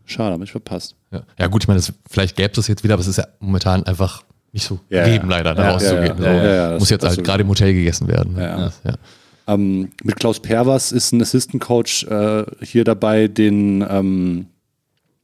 [0.06, 0.96] schade, hab ich verpasst.
[1.12, 1.22] Ja.
[1.40, 3.28] ja, gut, ich meine, das, vielleicht gäbe es das jetzt wieder, aber es ist ja
[3.40, 5.38] momentan einfach nicht so Ja, gegeben, ja.
[5.38, 6.18] leider, da Ja, rauszugehen.
[6.22, 6.46] ja, ja, so.
[6.48, 8.34] ja, ja, Muss jetzt halt gerade im Hotel gegessen werden.
[8.34, 8.42] ne?
[8.84, 8.90] Ja.
[8.92, 8.98] Ja.
[9.54, 14.48] Ähm, mit Klaus Perwas ist ein Assistant Coach äh, hier dabei, den, ähm,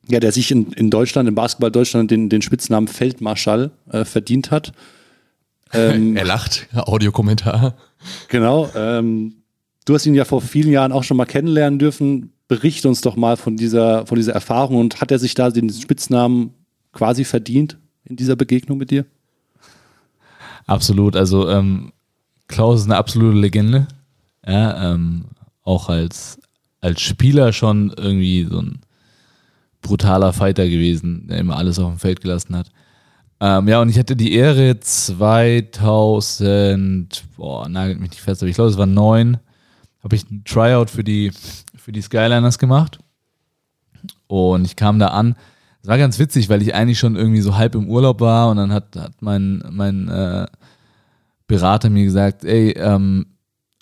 [0.08, 4.52] ja, der sich in, in Deutschland, im Basketball Deutschland, den, den Spitznamen Feldmarschall äh, verdient
[4.52, 4.72] hat.
[5.74, 7.76] Ähm, Er lacht, Audiokommentar.
[8.28, 8.70] genau.
[8.76, 9.36] Ähm,
[9.86, 12.34] du hast ihn ja vor vielen Jahren auch schon mal kennenlernen dürfen.
[12.48, 15.70] Berichte uns doch mal von dieser, von dieser Erfahrung und hat er sich da den
[15.70, 16.54] Spitznamen
[16.92, 19.06] quasi verdient in dieser Begegnung mit dir?
[20.66, 21.16] Absolut.
[21.16, 21.92] Also ähm,
[22.48, 23.88] Klaus ist eine absolute Legende.
[24.46, 25.26] Ja, ähm,
[25.64, 26.38] auch als,
[26.82, 28.82] als Spieler schon irgendwie so ein
[29.82, 32.70] brutaler Fighter gewesen, der immer alles auf dem Feld gelassen hat.
[33.46, 38.56] Ähm, ja, und ich hatte die Ehre 2000, boah, nagelt mich nicht fest, aber ich
[38.56, 39.38] glaube, es war neun,
[40.02, 41.34] habe ich ein Tryout für die,
[41.76, 43.00] für die Skyliners gemacht.
[44.28, 45.36] Und ich kam da an.
[45.82, 48.56] Es war ganz witzig, weil ich eigentlich schon irgendwie so halb im Urlaub war und
[48.56, 50.46] dann hat, hat mein, mein äh,
[51.46, 53.26] Berater mir gesagt, ey, ähm,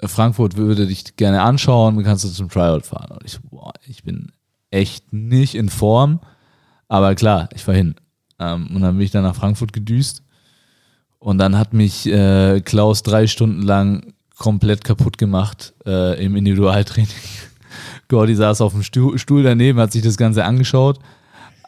[0.03, 3.11] Frankfurt würde dich gerne anschauen, kannst du zum Tryout fahren.
[3.11, 4.31] Und ich boah, ich bin
[4.71, 6.19] echt nicht in Form,
[6.87, 7.93] aber klar, ich fahr hin.
[8.41, 10.23] Ähm, und dann bin ich dann nach Frankfurt gedüst
[11.19, 17.07] und dann hat mich äh, Klaus drei Stunden lang komplett kaputt gemacht äh, im Individualtraining.
[18.07, 20.99] Gordy saß auf dem Stuhl, Stuhl daneben, hat sich das Ganze angeschaut,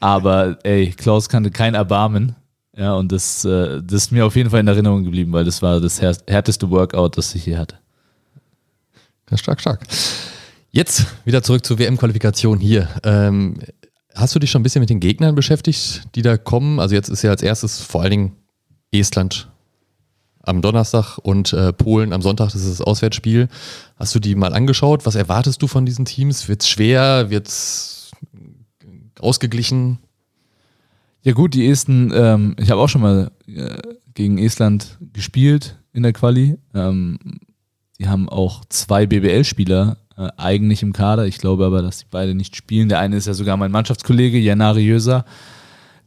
[0.02, 2.36] aber ey, Klaus kannte kein Erbarmen.
[2.76, 5.62] Ja, und das, äh, das ist mir auf jeden Fall in Erinnerung geblieben, weil das
[5.62, 7.78] war das här- härteste Workout, das ich hier hatte.
[9.30, 9.86] Ja, stark, stark.
[10.72, 12.88] Jetzt wieder zurück zur WM-Qualifikation hier.
[13.04, 13.60] Ähm,
[14.15, 16.80] hast du dich schon ein bisschen mit den Gegnern beschäftigt, die da kommen?
[16.80, 18.36] Also jetzt ist ja als erstes vor allen Dingen
[18.91, 19.49] Estland
[20.43, 23.47] am Donnerstag und äh, Polen am Sonntag, das ist das Auswärtsspiel.
[23.95, 25.06] Hast du die mal angeschaut?
[25.06, 26.47] Was erwartest du von diesen Teams?
[26.49, 27.30] Wird's schwer?
[27.30, 28.12] Wird's
[29.19, 29.99] ausgeglichen?
[31.21, 33.78] Ja gut, die Esten, ähm, ich habe auch schon mal äh,
[34.13, 36.58] gegen Estland gespielt in der Quali.
[36.73, 37.17] Ähm,
[37.97, 41.26] die haben auch zwei BBL-Spieler äh, eigentlich im Kader.
[41.26, 42.89] Ich glaube aber, dass die beide nicht spielen.
[42.89, 45.26] Der eine ist ja sogar mein Mannschaftskollege, Janari Jöser,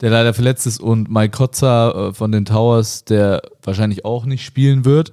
[0.01, 4.45] der leider verletzt ist, und Mike Kotzer äh, von den Towers, der wahrscheinlich auch nicht
[4.45, 5.13] spielen wird.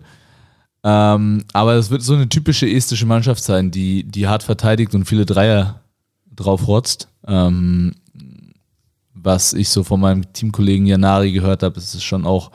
[0.84, 5.06] Ähm, aber es wird so eine typische estische Mannschaft sein, die, die hart verteidigt und
[5.06, 5.82] viele Dreier
[6.36, 7.08] drauf rotzt.
[7.26, 7.94] Ähm,
[9.14, 12.52] was ich so von meinem Teamkollegen Janari gehört habe, ist es schon auch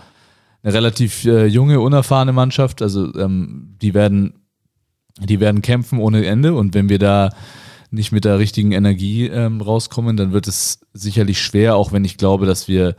[0.63, 2.83] eine relativ äh, junge, unerfahrene Mannschaft.
[2.83, 4.35] Also ähm, die werden,
[5.21, 7.31] die werden kämpfen ohne Ende und wenn wir da
[7.91, 12.19] nicht mit der richtigen Energie ähm, rauskommen, dann wird es sicherlich schwer, auch wenn ich
[12.19, 12.97] glaube, dass wir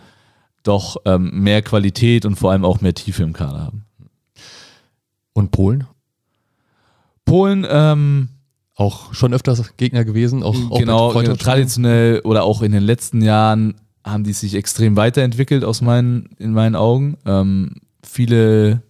[0.63, 3.86] doch ähm, mehr Qualität und vor allem auch mehr Tiefe im Kader haben.
[5.34, 5.86] Und Polen?
[7.23, 8.29] Polen, ähm,
[8.75, 11.38] Auch schon öfters Gegner gewesen, auch, auch genau, Freundschaftsspielen?
[11.38, 16.53] traditionell oder auch in den letzten Jahren haben die sich extrem weiterentwickelt aus meinen, in
[16.53, 17.17] meinen Augen.
[17.25, 18.82] Ähm, viele,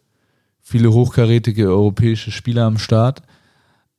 [0.70, 3.24] viele hochkarätige europäische Spieler am Start.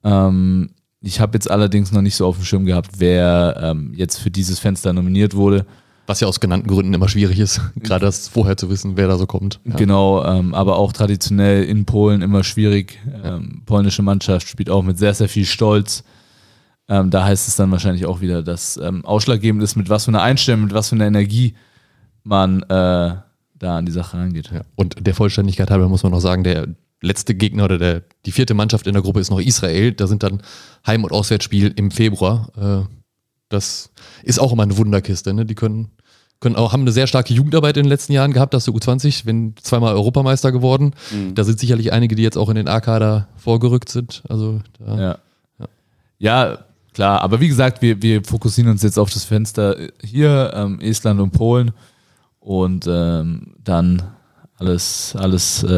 [0.04, 4.18] Ähm, ich habe jetzt allerdings noch nicht so auf dem Schirm gehabt, wer ähm, jetzt
[4.18, 5.66] für dieses Fenster nominiert wurde.
[6.06, 9.18] Was ja aus genannten Gründen immer schwierig ist, gerade das vorher zu wissen, wer da
[9.18, 9.58] so kommt.
[9.64, 9.76] Ja.
[9.76, 13.00] Genau, ähm, aber auch traditionell in Polen immer schwierig.
[13.24, 16.04] Ähm, polnische Mannschaft spielt auch mit sehr, sehr viel Stolz.
[16.88, 20.10] Ähm, da heißt es dann wahrscheinlich auch wieder, dass ähm, ausschlaggebend ist, mit was für
[20.10, 21.54] einer Einstellung, mit was für einer Energie
[22.22, 23.14] man äh,
[23.60, 24.50] da an die Sache rangeht.
[24.52, 24.62] Ja.
[24.74, 26.66] Und der Vollständigkeit halber muss man noch sagen, der
[27.00, 29.92] letzte Gegner oder der, die vierte Mannschaft in der Gruppe ist noch Israel.
[29.92, 30.42] Da sind dann
[30.86, 32.50] Heim- und Auswärtsspiel im Februar.
[32.58, 32.94] Äh,
[33.48, 33.90] das
[34.22, 35.32] ist auch immer eine Wunderkiste.
[35.32, 35.46] Ne?
[35.46, 35.90] Die können
[36.40, 39.26] können auch, haben eine sehr starke Jugendarbeit in den letzten Jahren gehabt, das der U20,
[39.26, 40.94] wenn zweimal Europameister geworden.
[41.10, 41.34] Mhm.
[41.34, 44.22] Da sind sicherlich einige, die jetzt auch in den A-Kader vorgerückt sind.
[44.28, 45.68] Also da, Ja.
[46.18, 46.58] ja.
[46.94, 47.20] klar.
[47.20, 51.32] Aber wie gesagt, wir, wir fokussieren uns jetzt auf das Fenster hier, ähm, Estland und
[51.32, 51.72] Polen.
[52.40, 54.02] Und ähm, dann
[54.56, 55.68] alles, alles äh,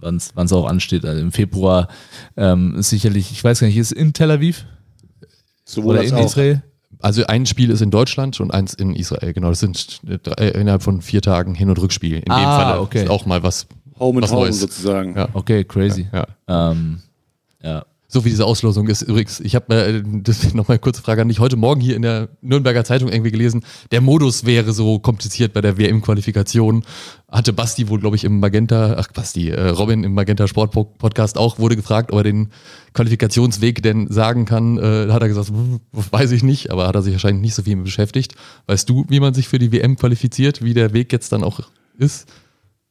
[0.00, 1.04] wann es auch ansteht.
[1.04, 1.88] Also im Februar
[2.36, 4.64] ähm, ist sicherlich, ich weiß gar nicht, ist in Tel Aviv
[5.64, 6.24] Sowohl oder in auch.
[6.24, 6.62] Israel?
[7.00, 9.32] Also ein Spiel ist in Deutschland und eins in Israel.
[9.32, 12.16] Genau, das sind äh, drei, innerhalb von vier Tagen Hin- und Rückspiel.
[12.16, 13.04] In dem Ah, Fall okay.
[13.04, 13.66] ist auch mal was.
[13.98, 14.60] Home and Was Home Neues.
[14.60, 15.16] sozusagen.
[15.16, 15.28] Ja.
[15.32, 16.06] Okay, crazy.
[16.12, 16.26] Ja.
[16.48, 17.00] Ähm,
[17.62, 17.84] ja.
[18.08, 19.40] So wie diese Auslosung ist übrigens.
[19.40, 21.40] Ich habe äh, das nochmal kurze Frage an dich.
[21.40, 25.60] Heute Morgen hier in der Nürnberger Zeitung irgendwie gelesen, der Modus wäre so kompliziert bei
[25.60, 26.84] der WM-Qualifikation.
[27.28, 31.36] Hatte Basti wohl, glaube ich, im Magenta, ach Basti, äh, Robin im Magenta Sport Podcast
[31.36, 32.50] auch, wurde gefragt, ob er den
[32.94, 34.78] Qualifikationsweg denn sagen kann.
[34.78, 37.64] Äh, hat er gesagt, "Hm, weiß ich nicht, aber hat er sich wahrscheinlich nicht so
[37.64, 38.36] viel mit beschäftigt.
[38.66, 41.60] Weißt du, wie man sich für die WM qualifiziert, wie der Weg jetzt dann auch
[41.98, 42.28] ist?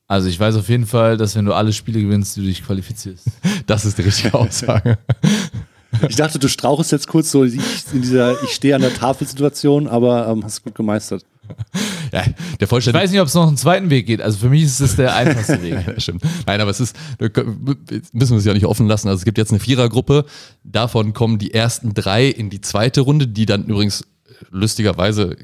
[0.08, 3.26] Also ich weiß auf jeden Fall, dass wenn du alle Spiele gewinnst, du dich qualifizierst.
[3.68, 4.98] Das ist die richtige Aussage.
[6.10, 7.56] Ich dachte, du strauchst jetzt kurz so ich,
[7.94, 11.26] in dieser Ich stehe an der Tafel-Situation, aber ähm, hast gut gemeistert.
[12.12, 13.04] ja, der Ich Vollständigkeit.
[13.04, 14.22] weiß nicht, ob es noch einen zweiten Weg geht.
[14.22, 15.74] Also für mich ist es der einfachste Weg.
[15.74, 16.22] Ja, das stimmt.
[16.46, 19.08] Nein, aber es ist, müssen wir es ja nicht offen lassen.
[19.08, 20.26] Also es gibt jetzt eine Vierergruppe.
[20.64, 24.04] Davon kommen die ersten drei in die zweite Runde, die dann übrigens
[24.52, 25.38] lustigerweise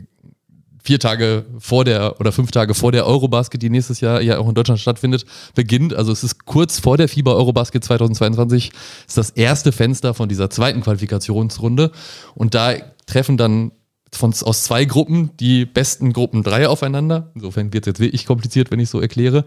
[0.84, 4.48] vier Tage vor der oder fünf Tage vor der Eurobasket, die nächstes Jahr ja auch
[4.48, 5.94] in Deutschland stattfindet, beginnt.
[5.94, 8.72] Also es ist kurz vor der FIBA Eurobasket 2022,
[9.08, 11.92] ist das erste Fenster von dieser zweiten Qualifikationsrunde.
[12.36, 12.74] Und da
[13.06, 13.72] treffen dann
[14.14, 17.32] von, aus zwei Gruppen die besten Gruppen drei aufeinander.
[17.36, 19.46] Insofern wird es jetzt wirklich kompliziert, wenn ich so erkläre.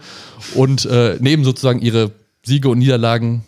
[0.55, 2.13] Und äh, nehmen sozusagen ihre
[2.45, 3.45] Siege und Niederlagen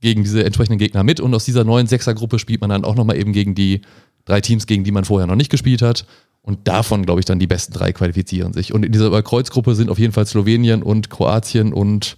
[0.00, 1.20] gegen diese entsprechenden Gegner mit.
[1.20, 3.82] Und aus dieser neuen Sechsergruppe spielt man dann auch nochmal eben gegen die
[4.24, 6.06] drei Teams, gegen die man vorher noch nicht gespielt hat.
[6.42, 8.72] Und davon, glaube ich, dann die besten drei qualifizieren sich.
[8.72, 12.16] Und in dieser Kreuzgruppe sind auf jeden Fall Slowenien und Kroatien und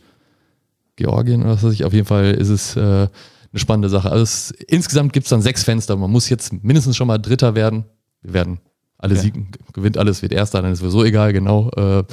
[0.96, 1.84] Georgien oder was weiß ich.
[1.84, 3.08] Auf jeden Fall ist es äh, eine
[3.56, 4.10] spannende Sache.
[4.10, 5.96] Also es, insgesamt gibt es dann sechs Fenster.
[5.96, 7.84] Man muss jetzt mindestens schon mal Dritter werden.
[8.22, 8.60] Wir werden
[9.02, 9.22] alle Okay.
[9.22, 11.70] siegen, gewinnt alles, wird Erster, dann ist sowieso egal, genau.
[11.76, 12.04] Äh,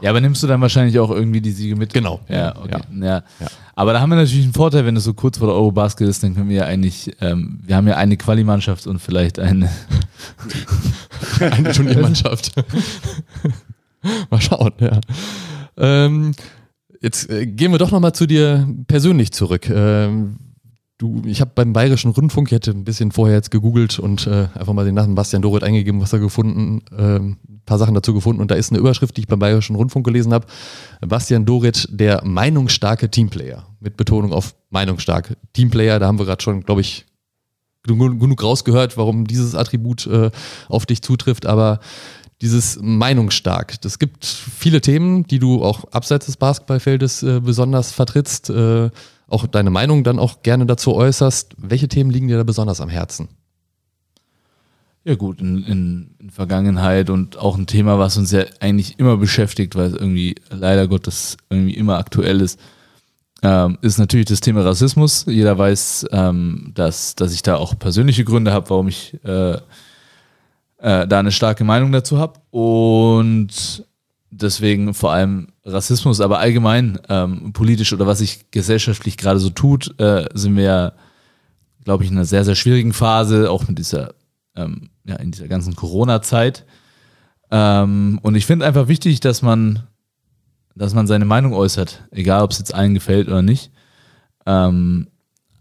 [0.00, 1.92] Ja, aber nimmst du dann wahrscheinlich auch irgendwie die Siege mit?
[1.92, 2.20] Genau.
[2.28, 2.80] Ja, okay.
[3.00, 3.06] Ja.
[3.06, 3.46] Ja.
[3.74, 6.22] Aber da haben wir natürlich einen Vorteil, wenn es so kurz vor der Eurobasket ist,
[6.22, 9.68] dann können wir ja eigentlich, ähm, wir haben ja eine Quali-Mannschaft und vielleicht eine.
[11.40, 12.52] eine Turniermannschaft.
[14.30, 15.00] mal schauen, ja.
[15.76, 16.32] Ähm,
[17.00, 19.68] jetzt äh, gehen wir doch nochmal zu dir persönlich zurück.
[19.70, 20.38] Ähm,
[20.98, 24.48] du, ich habe beim Bayerischen Rundfunk, ich hätte ein bisschen vorher jetzt gegoogelt und äh,
[24.54, 28.12] einfach mal den Namen Bastian Doret eingegeben, was er gefunden, ähm, ein paar Sachen dazu
[28.12, 30.46] gefunden und da ist eine Überschrift, die ich beim Bayerischen Rundfunk gelesen habe.
[31.00, 33.66] Bastian Doret, der meinungsstarke Teamplayer.
[33.80, 35.36] Mit Betonung auf meinungsstark.
[35.52, 37.06] Teamplayer, da haben wir gerade schon, glaube ich,
[37.86, 40.30] genug rausgehört, warum dieses Attribut äh,
[40.68, 41.78] auf dich zutrifft, aber
[42.42, 43.76] dieses meinungsstark.
[43.84, 48.90] Es gibt viele Themen, die du auch abseits des Basketballfeldes äh, besonders vertrittst, äh,
[49.28, 51.54] auch deine Meinung dann auch gerne dazu äußerst.
[51.58, 53.28] Welche Themen liegen dir da besonders am Herzen?
[55.04, 59.16] Ja gut, in, in, in Vergangenheit und auch ein Thema, was uns ja eigentlich immer
[59.16, 62.60] beschäftigt, weil es irgendwie leider Gottes irgendwie immer aktuell ist,
[63.42, 65.24] ähm, ist natürlich das Thema Rassismus.
[65.26, 69.52] Jeder weiß, ähm, dass, dass ich da auch persönliche Gründe habe, warum ich äh,
[70.78, 72.40] äh, da eine starke Meinung dazu habe.
[72.50, 73.86] Und
[74.30, 79.98] deswegen vor allem Rassismus, aber allgemein ähm, politisch oder was sich gesellschaftlich gerade so tut,
[80.00, 80.92] äh, sind wir ja,
[81.84, 84.14] glaube ich, in einer sehr, sehr schwierigen Phase, auch mit dieser
[84.56, 86.66] ähm, ja, in dieser ganzen Corona-Zeit.
[87.50, 89.84] Ähm, und ich finde einfach wichtig, dass man,
[90.74, 93.70] dass man seine Meinung äußert, egal ob es jetzt allen gefällt oder nicht.
[94.44, 95.08] Ähm,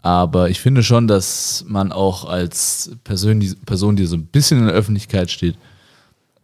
[0.02, 4.60] aber ich finde schon, dass man auch als Person die, Person, die so ein bisschen
[4.60, 5.58] in der Öffentlichkeit steht,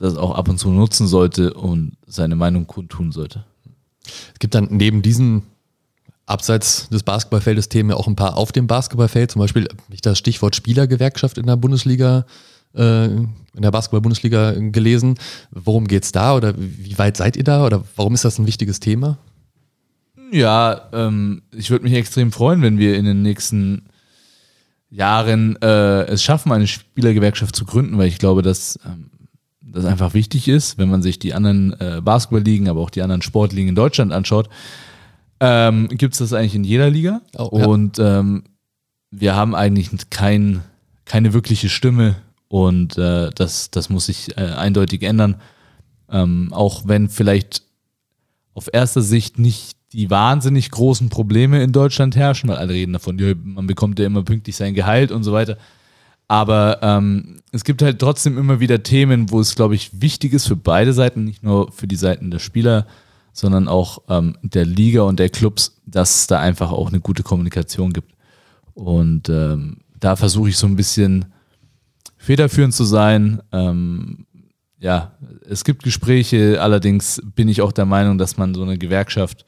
[0.04, 3.46] das auch ab und zu nutzen sollte und seine Meinung kundtun sollte.
[4.06, 5.44] Es gibt dann neben diesen
[6.26, 9.32] abseits des Basketballfeldes Themen ja auch ein paar auf dem Basketballfeld.
[9.32, 12.26] Zum Beispiel habe ich das Stichwort Spielergewerkschaft in der Bundesliga,
[12.76, 15.16] äh, in der Basketball-Bundesliga gelesen.
[15.52, 18.82] Worum geht's da oder wie weit seid ihr da oder warum ist das ein wichtiges
[18.82, 19.18] Thema?
[20.32, 23.84] Ja, ähm, ich würde mich extrem freuen, wenn wir in den nächsten
[24.90, 29.10] Jahren äh, es schaffen, eine Spielergewerkschaft zu gründen, weil ich glaube, dass ähm,
[29.66, 33.22] das einfach wichtig ist, wenn man sich die anderen äh, Basketballligen, aber auch die anderen
[33.22, 34.50] Sportligen in Deutschland anschaut.
[35.40, 37.22] Ähm, Gibt es das eigentlich in jeder Liga?
[37.38, 37.66] Oh, ja.
[37.66, 38.44] Und ähm,
[39.12, 40.62] wir haben eigentlich kein,
[41.06, 42.16] keine wirkliche Stimme
[42.48, 45.38] und äh, das, das muss sich äh, eindeutig ändern.
[46.10, 47.64] Ähm, auch wenn vielleicht
[48.54, 53.18] auf erster Sicht nicht die wahnsinnig großen Probleme in Deutschland herrschen, weil alle reden davon,
[53.44, 55.58] man bekommt ja immer pünktlich sein Gehalt und so weiter.
[56.28, 60.48] Aber ähm, es gibt halt trotzdem immer wieder Themen, wo es, glaube ich, wichtig ist
[60.48, 62.88] für beide Seiten, nicht nur für die Seiten der Spieler,
[63.34, 67.24] sondern auch ähm, der Liga und der Clubs, dass es da einfach auch eine gute
[67.24, 68.14] Kommunikation gibt.
[68.74, 71.26] Und ähm, da versuche ich so ein bisschen
[72.18, 73.42] federführend zu sein.
[73.52, 74.26] Ähm,
[74.80, 75.14] ja,
[75.48, 79.46] es gibt Gespräche, allerdings bin ich auch der Meinung, dass man so eine Gewerkschaft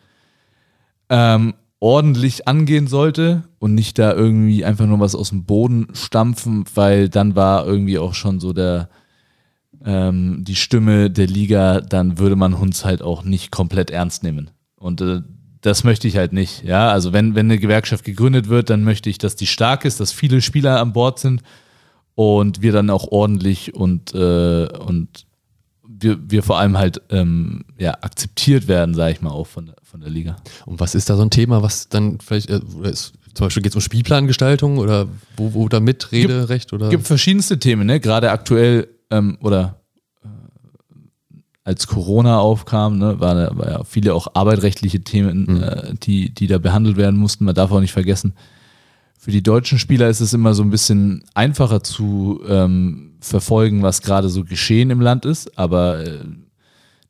[1.10, 6.66] ähm, ordentlich angehen sollte und nicht da irgendwie einfach nur was aus dem Boden stampfen,
[6.74, 8.90] weil dann war irgendwie auch schon so der
[9.86, 14.50] ähm, die Stimme der Liga, dann würde man uns halt auch nicht komplett ernst nehmen.
[14.78, 15.22] Und äh,
[15.62, 16.64] das möchte ich halt nicht.
[16.64, 20.00] Ja, also wenn, wenn eine Gewerkschaft gegründet wird, dann möchte ich, dass die stark ist,
[20.00, 21.42] dass viele Spieler an Bord sind
[22.16, 25.26] und wir dann auch ordentlich und, äh, und
[26.00, 29.76] wir, wir vor allem halt ähm, ja, akzeptiert werden, sage ich mal, auch von der,
[29.84, 30.36] von der Liga.
[30.66, 33.72] Und was ist da so ein Thema, was dann vielleicht, äh, ist, zum Beispiel geht
[33.72, 36.86] es um Spielplangestaltung oder wo, wo da Mitrederecht oder?
[36.86, 38.00] Es gibt verschiedenste Themen, ne?
[38.00, 39.82] gerade aktuell ähm, oder
[40.24, 40.28] äh,
[41.64, 45.64] als Corona aufkam, ne, war, da, war ja viele auch arbeitsrechtliche Themen, mhm.
[45.64, 47.46] äh, die, die da behandelt werden mussten.
[47.46, 48.34] Man darf auch nicht vergessen,
[49.26, 54.04] für die deutschen Spieler ist es immer so ein bisschen einfacher zu ähm, verfolgen, was
[54.04, 56.20] gerade so geschehen im Land ist, aber äh,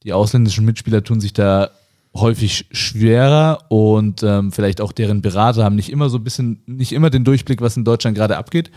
[0.02, 1.72] die ausländischen Mitspieler tun sich da
[2.16, 6.94] häufig schwerer und ähm, vielleicht auch deren Berater haben nicht immer so ein bisschen, nicht
[6.94, 8.72] immer den Durchblick, was in Deutschland gerade abgeht.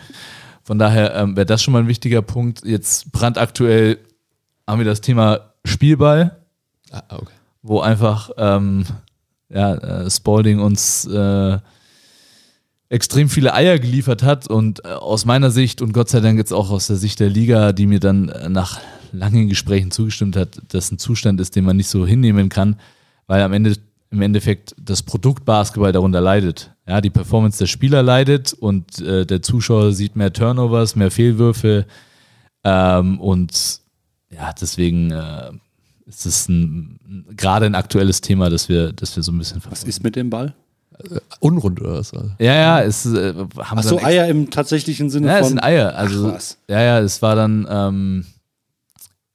[0.65, 2.65] Von daher ähm, wäre das schon mal ein wichtiger Punkt.
[2.65, 3.99] Jetzt brandaktuell
[4.67, 6.39] haben wir das Thema Spielball,
[6.91, 7.35] ah, okay.
[7.63, 8.85] wo einfach ähm,
[9.49, 11.59] ja, äh, Spalding uns äh,
[12.89, 16.53] extrem viele Eier geliefert hat und äh, aus meiner Sicht und Gott sei Dank jetzt
[16.53, 18.81] auch aus der Sicht der Liga, die mir dann äh, nach
[19.13, 22.77] langen Gesprächen zugestimmt hat, dass ein Zustand ist, den man nicht so hinnehmen kann,
[23.27, 23.77] weil am Ende
[24.11, 26.71] im Endeffekt das Produkt Basketball darunter leidet.
[26.87, 31.85] Ja, die Performance der Spieler leidet und äh, der Zuschauer sieht mehr Turnovers, mehr Fehlwürfe
[32.65, 33.81] ähm, und
[34.31, 35.51] ja, deswegen äh,
[36.07, 36.47] ist es
[37.37, 39.83] gerade ein aktuelles Thema, das wir, das wir so ein bisschen verfolgen.
[39.83, 40.55] Was ist mit dem Ball?
[40.99, 42.13] Äh, unrund oder was?
[42.39, 45.41] Ja, ja, es äh, haben Ach so, Eier im tatsächlichen Sinne ja, von.
[45.41, 45.97] Ja, es sind Eier.
[45.97, 47.67] Also, Ach, ja, ja, es war dann.
[47.71, 48.27] Ähm,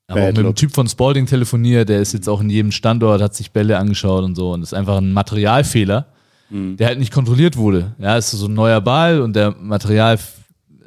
[0.08, 3.22] aber auch mit dem Typ von Spalding telefoniert, der ist jetzt auch in jedem Standort,
[3.22, 4.52] hat sich Bälle angeschaut und so.
[4.52, 6.08] Und das ist einfach ein Materialfehler,
[6.50, 6.78] mhm.
[6.78, 7.96] der halt nicht kontrolliert wurde.
[7.98, 10.20] Ja, es ist so ein neuer Ball und der Material,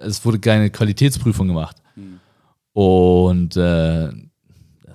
[0.01, 1.77] es wurde keine Qualitätsprüfung gemacht.
[1.97, 2.21] Mhm.
[2.73, 4.11] Und äh,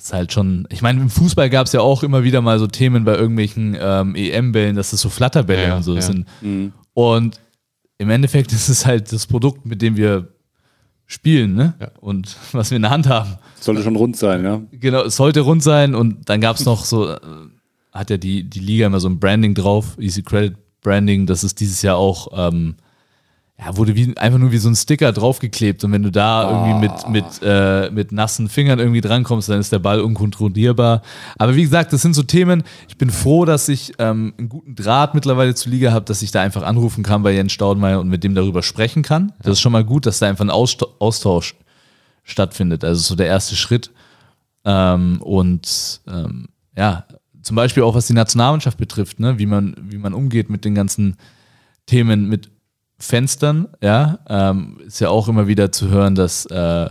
[0.02, 2.58] das ist halt schon, ich meine, im Fußball gab es ja auch immer wieder mal
[2.58, 6.02] so Themen bei irgendwelchen ähm, EM-Bällen, dass das so Flatterbälle ja, und so ja.
[6.02, 6.26] sind.
[6.42, 6.74] Mhm.
[6.94, 7.40] Und
[8.00, 10.30] im Endeffekt ist es halt das Produkt, mit dem wir
[11.06, 11.76] spielen, ne?
[11.80, 11.92] Ja.
[12.00, 13.36] Und was wir in der Hand haben.
[13.60, 14.60] Sollte schon rund sein, ja.
[14.72, 17.20] Genau, es sollte rund sein und dann gab es noch so, äh,
[17.92, 21.60] hat ja die, die Liga immer so ein Branding drauf, Easy Credit Branding, das ist
[21.60, 22.74] dieses Jahr auch ähm,
[23.63, 26.67] ja, wurde wie, einfach nur wie so ein Sticker draufgeklebt und wenn du da oh.
[26.67, 31.04] irgendwie mit, mit, äh, mit nassen Fingern irgendwie drankommst, dann ist der Ball unkontrollierbar.
[31.38, 34.76] Aber wie gesagt, das sind so Themen, ich bin froh, dass ich ähm, einen guten
[34.76, 38.10] Draht mittlerweile zur Liga habe, dass ich da einfach anrufen kann bei Jens Staudenmeier und
[38.10, 39.32] mit dem darüber sprechen kann.
[39.43, 41.56] Das ist schon mal gut, dass da einfach ein Austausch
[42.24, 42.84] stattfindet.
[42.84, 43.91] Also so der erste Schritt.
[44.65, 47.06] Ähm, und ähm, ja,
[47.43, 49.38] zum Beispiel auch was die Nationalmannschaft betrifft, ne?
[49.38, 51.17] wie, man, wie man umgeht mit den ganzen
[51.86, 52.50] Themen, mit
[53.02, 56.90] Fenstern, ja, ähm, ist ja auch immer wieder zu hören, dass äh,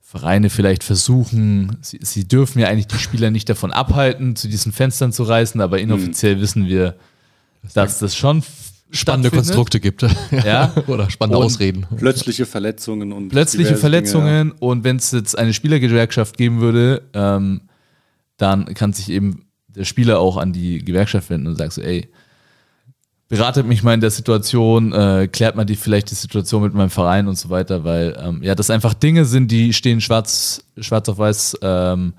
[0.00, 4.72] Vereine vielleicht versuchen, sie, sie, dürfen ja eigentlich die Spieler nicht davon abhalten, zu diesen
[4.72, 6.40] Fenstern zu reißen, aber inoffiziell mhm.
[6.40, 6.96] wissen wir,
[7.74, 8.42] dass das schon
[8.90, 10.02] spannende Konstrukte gibt.
[10.44, 10.72] ja.
[10.86, 11.86] Oder spannende und Ausreden.
[11.96, 14.68] Plötzliche Verletzungen und plötzliche Verletzungen Dinge, ja.
[14.68, 17.62] und wenn es jetzt eine Spielergewerkschaft geben würde, ähm,
[18.36, 22.08] dann kann sich eben der Spieler auch an die Gewerkschaft wenden und sagt so, ey,
[23.32, 26.90] beratet mich mal in der Situation, äh, klärt mal die vielleicht die Situation mit meinem
[26.90, 31.08] Verein und so weiter, weil ähm, ja, das einfach Dinge sind, die stehen schwarz, schwarz
[31.08, 32.12] auf weiß ähm,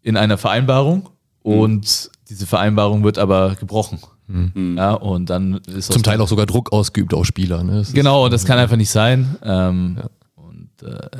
[0.00, 1.10] in einer Vereinbarung
[1.44, 1.52] mhm.
[1.52, 3.98] und diese Vereinbarung wird aber gebrochen.
[4.26, 4.76] Mhm.
[4.78, 7.62] Ja, und dann ist Zum Teil auch sogar Druck ausgeübt auf Spieler.
[7.62, 7.80] Ne?
[7.80, 9.36] Das genau, und das kann einfach nicht sein.
[9.42, 10.08] Ähm, ja.
[10.34, 11.10] Und äh,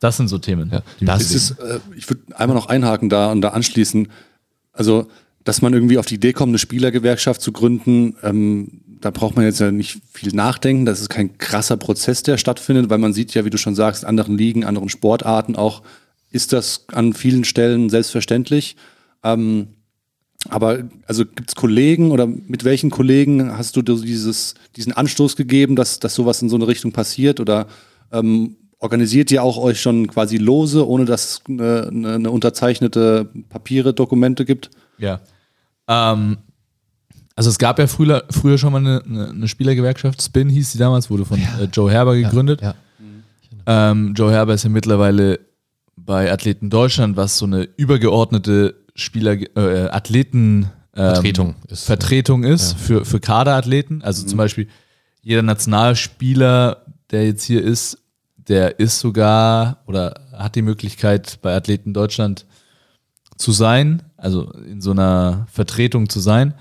[0.00, 0.70] das sind so Themen.
[0.70, 0.82] Ja.
[1.00, 4.08] Das ist, äh, ich würde einmal noch einhaken da und da anschließen.
[4.74, 5.08] Also
[5.44, 9.44] dass man irgendwie auf die Idee kommt, eine Spielergewerkschaft zu gründen, ähm, da braucht man
[9.44, 10.86] jetzt ja nicht viel nachdenken.
[10.86, 14.04] Das ist kein krasser Prozess, der stattfindet, weil man sieht ja, wie du schon sagst,
[14.04, 15.82] anderen Ligen, anderen Sportarten auch,
[16.30, 18.76] ist das an vielen Stellen selbstverständlich.
[19.22, 19.68] Ähm,
[20.48, 25.76] aber also gibt es Kollegen oder mit welchen Kollegen hast du dieses, diesen Anstoß gegeben,
[25.76, 27.40] dass, dass sowas in so eine Richtung passiert?
[27.40, 27.66] Oder
[28.10, 33.94] ähm, organisiert ihr auch euch schon quasi lose, ohne dass es eine, eine unterzeichnete Papiere,
[33.94, 34.70] Dokumente gibt?
[34.98, 35.20] Ja,
[35.88, 36.38] ähm,
[37.36, 40.78] also es gab ja früher, früher schon mal eine, eine, eine, Spielergewerkschaft, Spin hieß sie
[40.78, 41.60] damals, wurde von ja.
[41.60, 42.60] äh, Joe Herber gegründet.
[42.62, 42.74] Ja,
[43.66, 43.90] ja.
[43.90, 45.40] Ähm, Joe Herber ist ja mittlerweile
[45.96, 51.84] bei Athleten Deutschland, was so eine übergeordnete Spieler, äh, Athleten ähm, Vertretung ist.
[51.84, 54.02] Vertretung ist für, für Kaderathleten.
[54.02, 54.68] Also zum Beispiel
[55.22, 57.98] jeder Nationalspieler, der jetzt hier ist,
[58.36, 62.46] der ist sogar oder hat die Möglichkeit, bei Athleten Deutschland
[63.36, 66.54] zu sein, also in so einer Vertretung zu sein.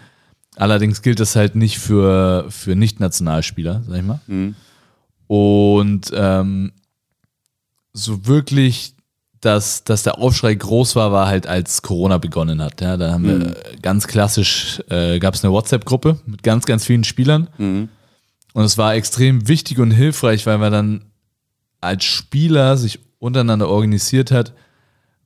[0.55, 4.19] Allerdings gilt das halt nicht für, für Nicht-Nationalspieler, sag ich mal.
[5.27, 6.73] Und ähm,
[7.93, 8.95] so wirklich,
[9.39, 12.81] dass, dass der Aufschrei groß war, war halt, als Corona begonnen hat.
[12.81, 17.03] Ja, da haben wir ganz klassisch, äh, gab es eine WhatsApp-Gruppe mit ganz, ganz vielen
[17.03, 17.47] Spielern.
[18.53, 21.05] Und es war extrem wichtig und hilfreich, weil man dann
[21.81, 24.53] als Spieler sich untereinander organisiert hat,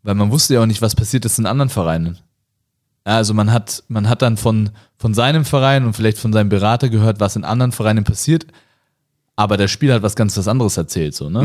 [0.04, 2.18] weil man wusste ja auch nicht, was passiert ist in anderen Vereinen.
[3.08, 6.90] Also man hat, man hat dann von, von seinem Verein und vielleicht von seinem Berater
[6.90, 8.46] gehört, was in anderen Vereinen passiert,
[9.38, 11.40] aber der Spieler hat was ganz was anderes erzählt, so, ne?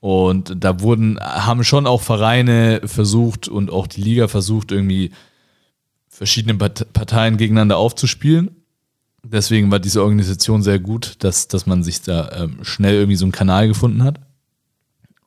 [0.00, 5.12] Und da wurden, haben schon auch Vereine versucht und auch die Liga versucht, irgendwie
[6.08, 8.56] verschiedene Part- Parteien gegeneinander aufzuspielen.
[9.22, 13.24] Deswegen war diese Organisation sehr gut, dass, dass man sich da ähm, schnell irgendwie so
[13.24, 14.18] einen Kanal gefunden hat.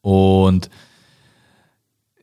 [0.01, 0.69] Und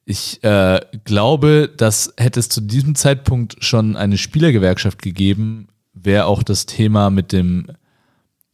[0.08, 6.42] ich äh, glaube, dass hätte es zu diesem Zeitpunkt schon eine Spielergewerkschaft gegeben, wäre auch
[6.42, 7.66] das Thema mit dem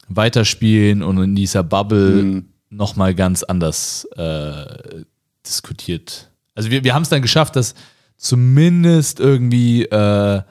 [0.09, 5.05] Weiterspielen und in dieser Bubble nochmal ganz anders äh,
[5.45, 6.29] diskutiert.
[6.55, 7.73] Also wir, wir haben es dann geschafft, dass
[8.17, 10.41] zumindest irgendwie äh,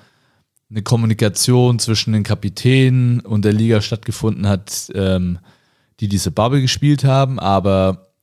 [0.70, 5.38] eine Kommunikation zwischen den Kapitänen und der Liga stattgefunden hat, ähm,
[6.00, 8.13] die diese Bubble gespielt haben, aber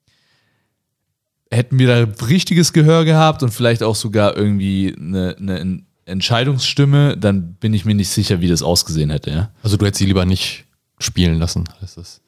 [1.52, 7.54] hätten wir da richtiges Gehör gehabt und vielleicht auch sogar irgendwie eine, eine Entscheidungsstimme, dann
[7.56, 9.32] bin ich mir nicht sicher, wie das ausgesehen hätte.
[9.32, 10.66] Ja, Also du hättest sie lieber nicht
[11.00, 12.22] spielen lassen, heißt das.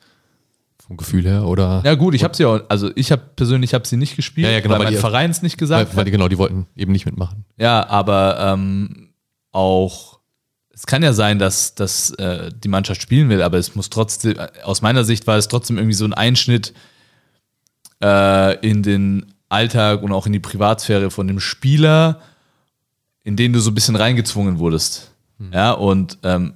[0.85, 1.81] Vom Gefühl her, oder?
[1.85, 4.53] ja gut, ich habe sie auch, also ich habe persönlich habe sie nicht gespielt, Ja,
[4.53, 6.07] ja, genau, weil weil mein Verein es nicht weil, gesagt weil hat.
[6.07, 7.45] die, genau, die wollten eben nicht mitmachen.
[7.57, 9.13] Ja, aber ähm,
[9.53, 10.19] auch
[10.75, 14.35] es kann ja sein, dass, dass äh, die Mannschaft spielen will, aber es muss trotzdem,
[14.63, 16.73] aus meiner Sicht war es trotzdem irgendwie so ein Einschnitt
[18.03, 22.19] äh, in den Alltag und auch in die Privatsphäre von dem Spieler,
[23.23, 25.11] in den du so ein bisschen reingezwungen wurdest.
[25.51, 26.53] Ja, und ähm,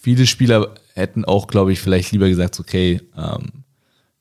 [0.00, 3.64] viele Spieler hätten auch, glaube ich, vielleicht lieber gesagt, okay, ähm,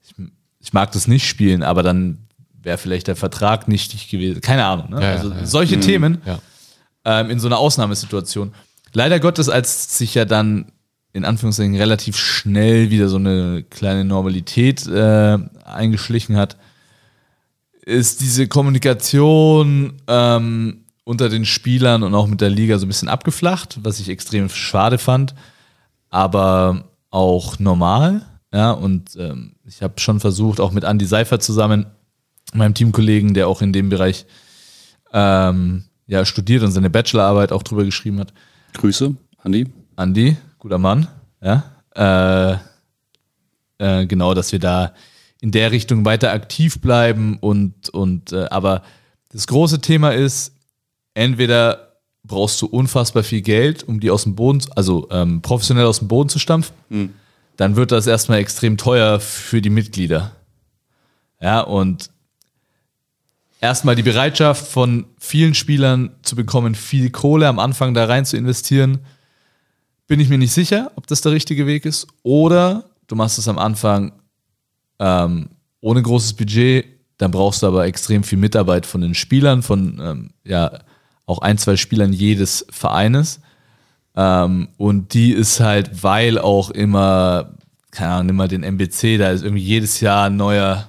[0.03, 0.14] ich,
[0.60, 2.28] ich mag das nicht spielen, aber dann
[2.62, 4.41] wäre vielleicht der Vertrag nichtig gewesen.
[4.41, 4.89] Keine Ahnung.
[4.89, 5.01] Ne?
[5.01, 5.45] Ja, also ja.
[5.45, 6.39] solche Themen Ja.
[7.05, 8.53] ähm, in so einer Ausnahmesituation.
[8.93, 10.72] Leider Gottes, als sich ja dann
[11.18, 16.57] in Anführungszeichen relativ schnell wieder so eine kleine Normalität äh, eingeschlichen hat,
[17.82, 23.09] ist diese Kommunikation ähm, unter den Spielern und auch mit der Liga so ein bisschen
[23.09, 25.34] abgeflacht, was ich extrem schade fand,
[26.09, 28.22] aber auch normal.
[28.53, 31.88] Ja, und ähm, ich habe schon versucht, auch mit Andy Seifert zusammen,
[32.53, 34.28] meinem Teamkollegen, der auch in dem Bereich
[35.13, 38.34] ähm, ja, studiert und seine Bachelorarbeit auch drüber geschrieben hat.
[38.74, 39.65] Grüße, Andi.
[39.95, 40.38] Andi,
[40.68, 41.07] guter Mann,
[41.41, 41.63] ja.
[41.95, 42.57] Äh,
[43.80, 44.93] äh, genau, dass wir da
[45.39, 48.84] in der Richtung weiter aktiv bleiben und, und äh, aber
[49.32, 50.51] das große Thema ist,
[51.13, 51.93] entweder
[52.26, 56.09] brauchst du unfassbar viel Geld, um die aus dem Boden, also ähm, professionell aus dem
[56.09, 57.13] Boden zu stampfen,
[57.55, 60.34] dann wird das erstmal extrem teuer für die Mitglieder.
[61.39, 62.09] Ja, und
[63.61, 68.36] erstmal die Bereitschaft von vielen Spielern zu bekommen, viel Kohle am Anfang da rein zu
[68.36, 68.99] investieren,
[70.08, 72.08] bin ich mir nicht sicher, ob das der richtige Weg ist.
[72.24, 74.14] Oder du machst es am Anfang
[74.99, 75.49] ähm,
[75.82, 76.86] ohne großes Budget,
[77.18, 80.80] dann brauchst du aber extrem viel Mitarbeit von den Spielern, von ähm, ja
[81.26, 83.41] auch ein, zwei Spielern jedes Vereines.
[84.16, 87.53] Ähm, und die ist halt, weil auch immer,
[87.91, 90.88] keine Ahnung, nimm mal den MBC, da ist irgendwie jedes Jahr ein neuer,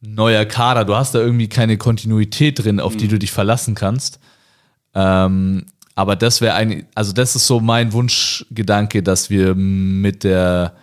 [0.00, 0.84] neuer Kader.
[0.84, 4.20] Du hast da irgendwie keine Kontinuität drin, auf die du dich verlassen kannst.
[4.94, 10.74] Ähm, aber das wäre eigentlich, also das ist so mein Wunschgedanke, dass wir mit der,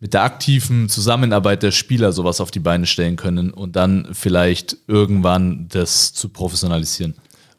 [0.00, 4.76] mit der aktiven Zusammenarbeit der Spieler sowas auf die Beine stellen können und dann vielleicht
[4.86, 7.14] irgendwann das zu professionalisieren.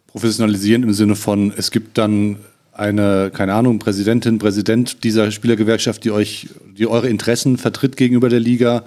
[0.08, 2.38] Professionalisieren im Sinne von, es gibt dann
[2.74, 8.40] eine, keine Ahnung, Präsidentin, Präsident dieser Spielergewerkschaft, die euch, die eure Interessen vertritt gegenüber der
[8.40, 8.84] Liga,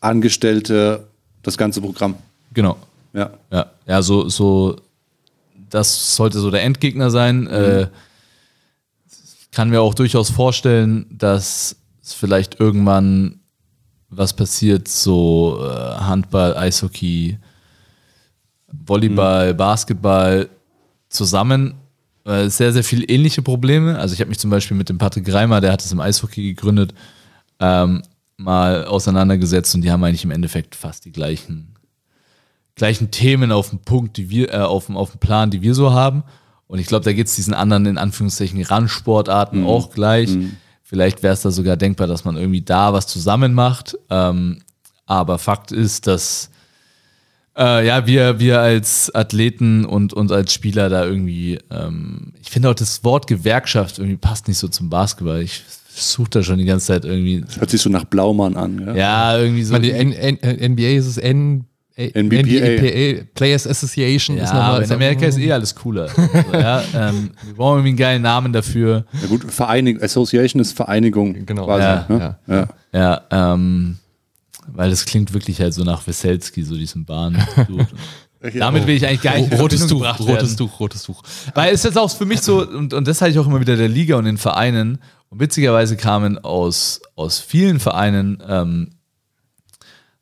[0.00, 1.06] Angestellte,
[1.42, 2.16] das ganze Programm.
[2.52, 2.76] Genau.
[3.12, 3.30] Ja.
[3.50, 4.76] Ja, ja so, so,
[5.76, 7.46] das sollte so der Endgegner sein.
[7.46, 7.88] Äh,
[9.06, 13.40] ich kann mir auch durchaus vorstellen, dass es vielleicht irgendwann
[14.08, 17.38] was passiert, so äh, Handball, Eishockey,
[18.68, 20.48] Volleyball, Basketball
[21.08, 21.74] zusammen.
[22.24, 23.98] Äh, sehr, sehr viele ähnliche Probleme.
[23.98, 26.54] Also ich habe mich zum Beispiel mit dem Patrick Reimer, der hat es im Eishockey
[26.54, 26.94] gegründet,
[27.60, 28.02] ähm,
[28.36, 31.75] mal auseinandergesetzt und die haben eigentlich im Endeffekt fast die gleichen,
[32.76, 35.74] gleichen Themen auf dem Punkt, die wir, äh, auf, dem, auf dem Plan, die wir
[35.74, 36.22] so haben.
[36.68, 39.66] Und ich glaube, da geht es diesen anderen, in Anführungszeichen, Randsportarten Mhm.
[39.66, 40.30] auch gleich.
[40.82, 43.96] Vielleicht wäre es da sogar denkbar, dass man irgendwie da was zusammen macht.
[44.10, 44.60] Ähm,
[45.06, 46.50] aber Fakt ist, dass
[47.56, 52.68] äh, ja, wir, wir als Athleten und, und als Spieler da irgendwie, ähm, ich finde
[52.70, 55.40] auch das Wort Gewerkschaft irgendwie passt nicht so zum Basketball.
[55.40, 58.82] Ich suche da schon die ganze Zeit irgendwie, Hört sich so nach Blaumann an.
[58.86, 58.94] Ja?
[58.94, 59.74] ja, irgendwie so.
[59.76, 61.64] Ich meine, die N N NBA ist es N
[61.96, 62.36] NBPA.
[62.38, 64.74] NBPA, Players Association ist ja, nochmal.
[64.76, 66.10] aber in Amerika ist eh alles cooler.
[66.32, 69.06] Also, ja, ähm, wir brauchen irgendwie einen geilen Namen dafür.
[69.22, 71.46] Ja gut, Vereinigung, Association ist Vereinigung.
[71.46, 71.64] Genau.
[71.64, 72.36] Quasi, Ja, ne?
[72.46, 72.68] ja.
[72.92, 73.22] Ja,
[73.54, 73.96] ähm,
[74.68, 77.42] weil das klingt wirklich halt so nach Weselski, so diesem Bahn.
[78.54, 80.56] Damit will ich eigentlich gar nicht rotes Tuch, rotes werden.
[80.56, 81.22] Tuch, rotes Tuch.
[81.54, 83.76] Weil es ist auch für mich so, und, und das hatte ich auch immer wieder
[83.76, 84.98] der Liga und den Vereinen.
[85.30, 88.90] Und witzigerweise kamen aus, aus vielen Vereinen ähm,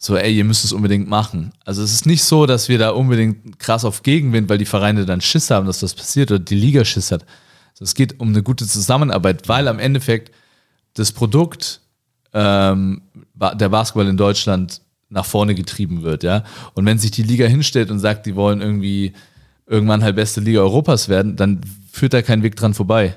[0.05, 1.53] so, ey, ihr müsst es unbedingt machen.
[1.65, 5.07] Also es ist nicht so, dass wir da unbedingt krass auf Gegenwind, weil die Vereine
[5.07, 7.23] dann Schiss haben, dass das passiert oder die Liga Schiss hat.
[7.73, 10.31] Also es geht um eine gute Zusammenarbeit, weil am Endeffekt
[10.93, 11.81] das Produkt
[12.35, 13.01] ähm,
[13.35, 16.45] der Basketball in Deutschland nach vorne getrieben wird, ja.
[16.75, 19.15] Und wenn sich die Liga hinstellt und sagt, die wollen irgendwie
[19.67, 23.17] irgendwann halt beste Liga Europas werden, dann führt da kein Weg dran vorbei.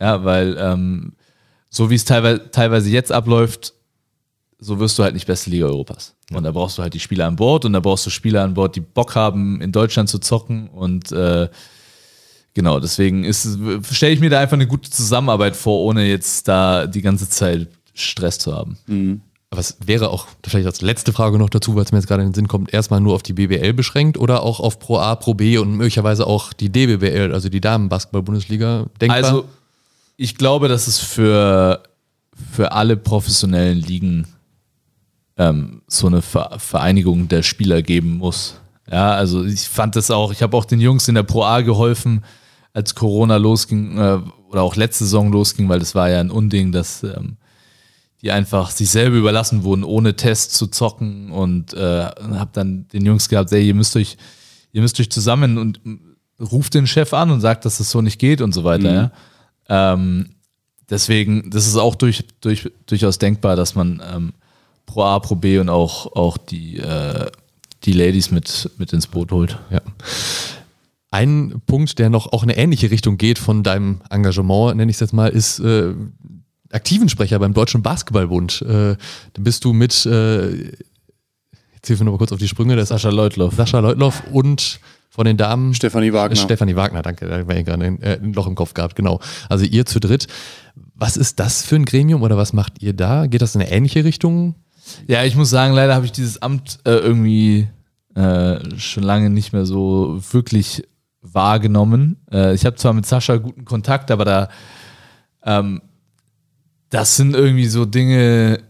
[0.00, 1.12] Ja, weil ähm,
[1.70, 3.74] so wie es teilweise, teilweise jetzt abläuft,
[4.64, 6.14] so wirst du halt nicht beste Liga Europas.
[6.32, 8.54] Und da brauchst du halt die Spieler an Bord und da brauchst du Spieler an
[8.54, 10.68] Bord, die Bock haben, in Deutschland zu zocken.
[10.68, 11.48] Und äh,
[12.54, 17.02] genau, deswegen stelle ich mir da einfach eine gute Zusammenarbeit vor, ohne jetzt da die
[17.02, 18.78] ganze Zeit Stress zu haben.
[19.50, 22.22] Aber es wäre auch vielleicht als letzte Frage noch dazu, weil es mir jetzt gerade
[22.22, 25.14] in den Sinn kommt, erstmal nur auf die BBL beschränkt oder auch auf Pro A,
[25.14, 29.16] Pro B und möglicherweise auch die DBBL, also die Damenbasketball-Bundesliga, denkbar?
[29.16, 29.44] Also,
[30.16, 31.82] ich glaube, dass es für,
[32.52, 34.26] für alle professionellen Ligen
[35.36, 38.60] ähm, so eine Ver Vereinigung der Spieler geben muss.
[38.90, 41.62] Ja, also ich fand das auch, ich habe auch den Jungs in der Pro A
[41.62, 42.24] geholfen,
[42.72, 44.18] als Corona losging äh,
[44.50, 47.36] oder auch letzte Saison losging, weil das war ja ein Unding, dass ähm,
[48.20, 53.04] die einfach sich selber überlassen wurden, ohne Test zu zocken und äh, habe dann den
[53.04, 54.16] Jungs gehabt, ey, ihr müsst euch,
[54.72, 55.80] ihr müsst euch zusammen und
[56.40, 58.92] ruft den Chef an und sagt, dass das so nicht geht und so weiter.
[59.68, 59.92] Ja?
[59.94, 60.30] Ähm,
[60.88, 64.32] deswegen, das ist auch durch, durch, durchaus denkbar, dass man ähm,
[64.86, 67.30] Pro A, Pro B und auch, auch die, äh,
[67.84, 69.58] die Ladies mit, mit ins Boot holt.
[69.70, 69.80] Ja.
[71.10, 74.96] Ein Punkt, der noch auch in eine ähnliche Richtung geht von deinem Engagement, nenne ich
[74.96, 75.94] es jetzt mal, ist äh,
[76.72, 78.62] aktiven Sprecher beim Deutschen Basketballbund.
[78.62, 80.50] Äh, da bist du mit, äh,
[81.74, 83.54] jetzt hilf mir noch mal kurz auf die Sprünge, das Sascha Leutloff.
[83.54, 86.34] Sascha Leutloff und von den Damen Stefanie Wagner.
[86.34, 89.20] Stefanie Wagner, danke, da war ich gerade ein, äh, ein Loch im Kopf gehabt, genau.
[89.48, 90.26] Also ihr zu dritt.
[90.96, 93.26] Was ist das für ein Gremium oder was macht ihr da?
[93.26, 94.56] Geht das in eine ähnliche Richtung?
[95.06, 97.68] Ja, ich muss sagen, leider habe ich dieses Amt äh, irgendwie
[98.14, 100.84] äh, schon lange nicht mehr so wirklich
[101.22, 102.16] wahrgenommen.
[102.30, 104.48] Äh, ich habe zwar mit Sascha guten Kontakt, aber da
[105.44, 105.82] ähm,
[106.90, 108.60] das sind irgendwie so Dinge,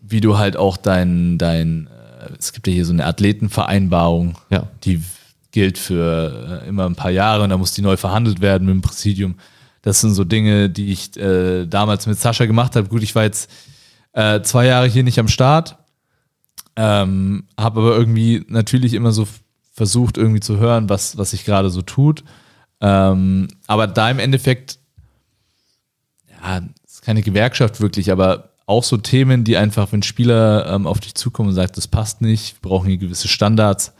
[0.00, 4.68] wie du halt auch dein, dein äh, es gibt ja hier so eine Athletenvereinbarung, Ja.
[4.84, 5.02] die
[5.52, 8.74] gilt für äh, immer ein paar Jahre und da muss die neu verhandelt werden mit
[8.74, 9.36] dem Präsidium.
[9.82, 12.88] Das sind so Dinge, die ich äh, damals mit Sascha gemacht habe.
[12.88, 13.50] Gut, ich war jetzt
[14.14, 15.76] äh, zwei Jahre hier nicht am Start,
[16.76, 19.26] ähm, habe aber irgendwie natürlich immer so
[19.72, 22.24] versucht, irgendwie zu hören, was, was sich gerade so tut.
[22.80, 24.78] Ähm, aber da im Endeffekt,
[26.42, 31.00] ja, ist keine Gewerkschaft wirklich, aber auch so Themen, die einfach, wenn Spieler ähm, auf
[31.00, 33.92] dich zukommen und sagen, das passt nicht, wir brauchen hier gewisse Standards,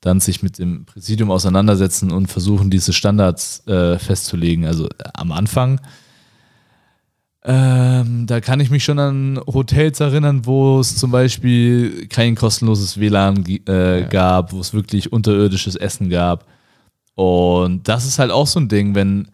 [0.00, 4.66] dann sich mit dem Präsidium auseinandersetzen und versuchen, diese Standards äh, festzulegen.
[4.66, 5.80] Also äh, am Anfang,
[7.48, 12.98] ähm, da kann ich mich schon an Hotels erinnern, wo es zum Beispiel kein kostenloses
[12.98, 16.44] WLAN äh, gab, wo es wirklich unterirdisches Essen gab.
[17.14, 19.28] Und das ist halt auch so ein Ding, wenn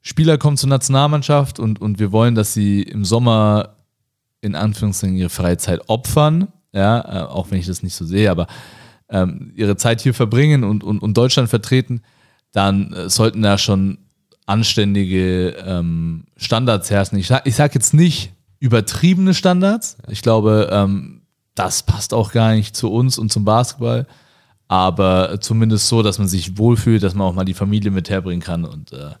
[0.00, 3.74] Spieler kommen zur Nationalmannschaft und, und wir wollen, dass sie im Sommer
[4.40, 8.46] in Anführungszeichen ihre Freizeit opfern, ja, äh, auch wenn ich das nicht so sehe, aber
[9.08, 12.02] ähm, ihre Zeit hier verbringen und, und, und Deutschland vertreten,
[12.52, 13.98] dann äh, sollten da schon
[14.50, 17.18] anständige ähm, Standards herrschen.
[17.18, 19.96] Ich, ich sage jetzt nicht übertriebene Standards.
[20.08, 21.22] Ich glaube, ähm,
[21.54, 24.06] das passt auch gar nicht zu uns und zum Basketball.
[24.66, 28.42] Aber zumindest so, dass man sich wohlfühlt, dass man auch mal die Familie mit herbringen
[28.42, 28.64] kann.
[28.64, 29.12] Und äh,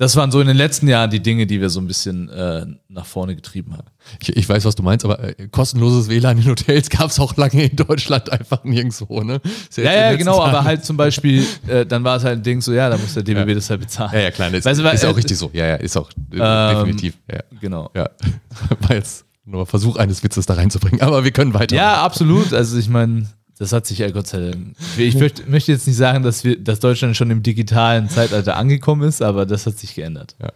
[0.00, 2.64] das waren so in den letzten Jahren die Dinge, die wir so ein bisschen äh,
[2.88, 3.86] nach vorne getrieben haben.
[4.18, 7.36] Ich, ich weiß, was du meinst, aber äh, kostenloses WLAN in Hotels gab es auch
[7.36, 9.42] lange in Deutschland einfach nirgendwo, ne?
[9.76, 12.42] Ja, ja, letzten genau, aber Tagen- halt zum Beispiel, äh, dann war es halt ein
[12.42, 14.12] Ding so, ja, da muss der DBB das halt bezahlen.
[14.14, 15.50] Ja, ja, klar, das Weißt du, weil, ist äh, auch richtig so.
[15.52, 17.18] Ja, ja, ist auch äh, ähm, definitiv.
[17.30, 17.90] Ja, Genau.
[17.94, 18.08] ja.
[18.80, 21.76] War jetzt Nur Versuch eines Witzes da reinzubringen, aber wir können weiter.
[21.76, 22.54] Ja, absolut.
[22.54, 23.26] Also ich meine,
[23.60, 24.74] das hat sich ja Gott sei Dank.
[24.96, 29.20] Ich möchte, jetzt nicht sagen, dass wir, dass Deutschland schon im digitalen Zeitalter angekommen ist,
[29.20, 30.34] aber das hat sich geändert.
[30.40, 30.50] Ja.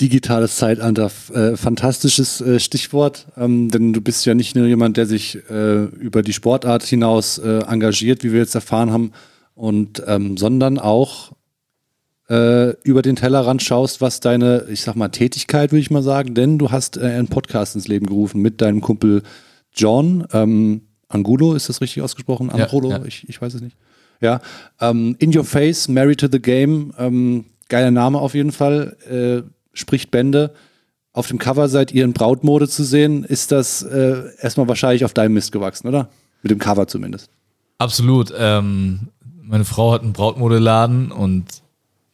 [0.00, 5.06] Digitales Zeitalter, äh, fantastisches äh, Stichwort, ähm, denn du bist ja nicht nur jemand, der
[5.06, 9.12] sich äh, über die Sportart hinaus äh, engagiert, wie wir jetzt erfahren haben,
[9.54, 11.30] und ähm, sondern auch
[12.28, 16.34] äh, über den Tellerrand schaust, was deine, ich sag mal, Tätigkeit, würde ich mal sagen,
[16.34, 19.22] denn du hast äh, einen Podcast ins Leben gerufen mit deinem Kumpel
[19.72, 22.50] John ähm, Angulo, ist das richtig ausgesprochen?
[22.50, 23.04] Angulo, ja.
[23.04, 23.76] Ich, ich weiß es nicht.
[24.20, 24.40] Ja,
[24.80, 29.48] ähm, In Your Face, Married to the Game, ähm, geiler Name auf jeden Fall, äh,
[29.72, 30.52] spricht Bände.
[31.12, 33.24] Auf dem Cover seid ihr in Brautmode zu sehen.
[33.24, 36.08] Ist das äh, erstmal wahrscheinlich auf deinem Mist gewachsen, oder?
[36.42, 37.30] Mit dem Cover zumindest.
[37.78, 38.32] Absolut.
[38.36, 39.08] Ähm,
[39.42, 41.62] meine Frau hat einen Brautmodeladen und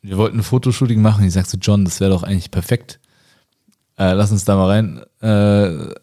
[0.02, 1.24] wir wollten ein Fotoshooting machen.
[1.24, 3.00] Ich sagte, John, das wäre doch eigentlich perfekt.
[3.98, 5.94] Äh, lass uns da mal rein, äh,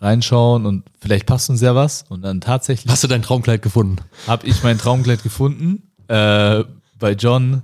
[0.00, 2.04] reinschauen und vielleicht passt uns ja was.
[2.08, 3.96] Und dann tatsächlich Hast du dein Traumkleid gefunden?
[4.26, 6.64] habe ich mein Traumkleid gefunden äh,
[6.98, 7.62] bei John.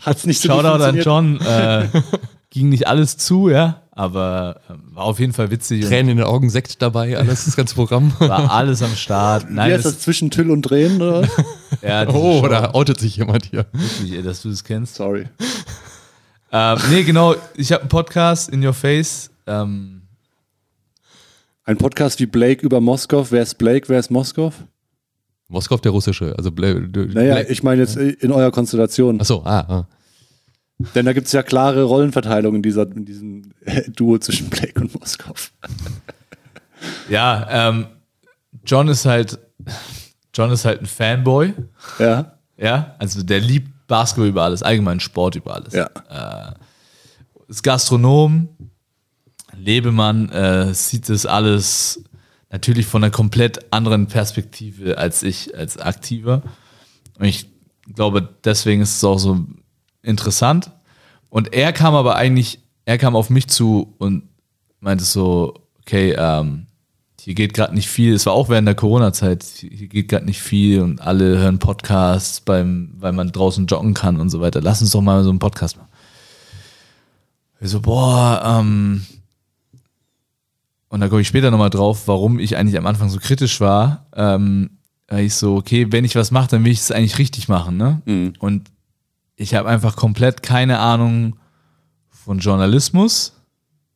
[0.00, 0.96] Hat's nicht so Shoutout an?
[1.00, 1.40] John.
[1.40, 1.88] Äh,
[2.50, 6.26] ging nicht alles zu, ja, aber äh, war auf jeden Fall witzig Tränen in den
[6.26, 8.12] Augen, Sekt dabei, alles, das ganze Programm.
[8.18, 9.48] war alles am Start.
[9.48, 11.26] Wie Nein, heißt das das, zwischen Tüll und Drehen, oder?
[11.82, 13.66] ja, Oh, Show, da outet sich jemand hier.
[13.72, 14.96] witzig, dass du das kennst.
[14.96, 15.28] Sorry.
[16.50, 17.34] Ähm, nee, genau.
[17.54, 19.30] Ich habe einen Podcast, In Your Face.
[19.46, 20.01] Ähm,
[21.64, 23.30] Ein Podcast wie Blake über Moskau.
[23.30, 24.52] Wer ist Blake, wer ist Moskau?
[25.46, 29.20] Moskau der russische, also Bla Naja, ich meine jetzt in eurer Konstellation.
[29.20, 29.88] Achso, ah, ah.
[30.96, 34.80] Denn da gibt es ja klare Rollenverteilung in, dieser, in diesem äh, Duo zwischen Blake
[34.80, 35.34] und Moskau.
[37.08, 37.86] ja, ähm,
[38.64, 39.38] John ist halt,
[40.34, 41.54] John ist halt ein Fanboy.
[42.00, 45.74] Ja, Ja, also der liebt Basketball über alles, allgemein Sport über alles.
[45.74, 45.88] ja.
[47.46, 48.48] Ist Gastronom,
[49.56, 52.04] Lebemann, äh, sieht das alles
[52.50, 56.42] natürlich von einer komplett anderen Perspektive als ich als Aktiver.
[57.18, 57.48] Und ich
[57.94, 59.46] glaube, deswegen ist es auch so
[60.02, 60.70] interessant.
[61.30, 64.28] Und er kam aber eigentlich, er kam auf mich zu und
[64.80, 66.66] meinte so, okay, ähm,
[67.20, 68.14] hier geht gerade nicht viel.
[68.14, 69.44] Es war auch während der Corona-Zeit.
[69.44, 74.20] Hier geht gerade nicht viel und alle hören Podcasts, beim, weil man draußen joggen kann
[74.20, 74.60] und so weiter.
[74.60, 75.88] Lass uns doch mal so einen Podcast machen.
[77.60, 79.06] Ich so, boah, ähm,
[80.92, 84.04] und da komme ich später nochmal drauf, warum ich eigentlich am Anfang so kritisch war.
[84.14, 84.72] Ähm,
[85.08, 87.78] weil ich so, okay, wenn ich was mache, dann will ich es eigentlich richtig machen,
[87.78, 88.02] ne?
[88.04, 88.34] Mhm.
[88.38, 88.70] Und
[89.34, 91.36] ich habe einfach komplett keine Ahnung
[92.10, 93.32] von Journalismus.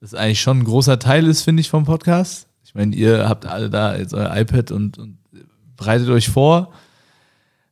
[0.00, 2.46] Das eigentlich schon ein großer Teil ist, finde ich, vom Podcast.
[2.64, 5.18] Ich meine, ihr habt alle da jetzt euer iPad und, und
[5.76, 6.72] bereitet euch vor.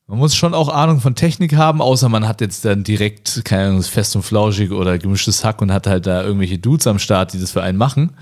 [0.07, 3.69] Man muss schon auch Ahnung von Technik haben, außer man hat jetzt dann direkt, keine
[3.69, 7.33] Ahnung, fest und flauschig oder gemischtes Hack und hat halt da irgendwelche Dudes am Start,
[7.33, 8.13] die das für einen machen.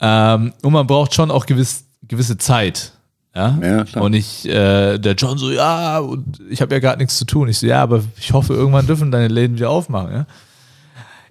[0.00, 2.92] Ähm, und man braucht schon auch gewiss, gewisse Zeit.
[3.34, 3.56] Ja,
[3.94, 7.24] Ja, und ich, äh, der John so, ja, und ich habe ja gerade nichts zu
[7.24, 7.48] tun.
[7.48, 10.26] Ich so, ja, aber ich hoffe, irgendwann dürfen deine Läden wieder aufmachen, ja.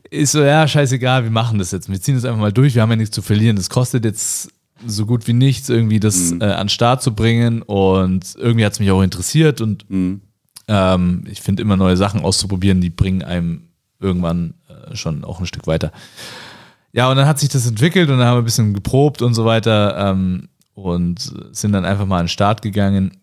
[0.09, 1.89] Ich so, ja, scheißegal, wir machen das jetzt.
[1.89, 3.57] Wir ziehen das einfach mal durch, wir haben ja nichts zu verlieren.
[3.57, 4.49] Das kostet jetzt
[4.85, 7.61] so gut wie nichts, irgendwie das äh, an den Start zu bringen.
[7.61, 9.85] Und irgendwie hat es mich auch interessiert und
[10.67, 13.63] ähm, ich finde immer neue Sachen auszuprobieren, die bringen einem
[13.99, 15.91] irgendwann äh, schon auch ein Stück weiter.
[16.91, 19.33] Ja, und dann hat sich das entwickelt und dann haben wir ein bisschen geprobt und
[19.33, 23.17] so weiter ähm, und sind dann einfach mal an den Start gegangen.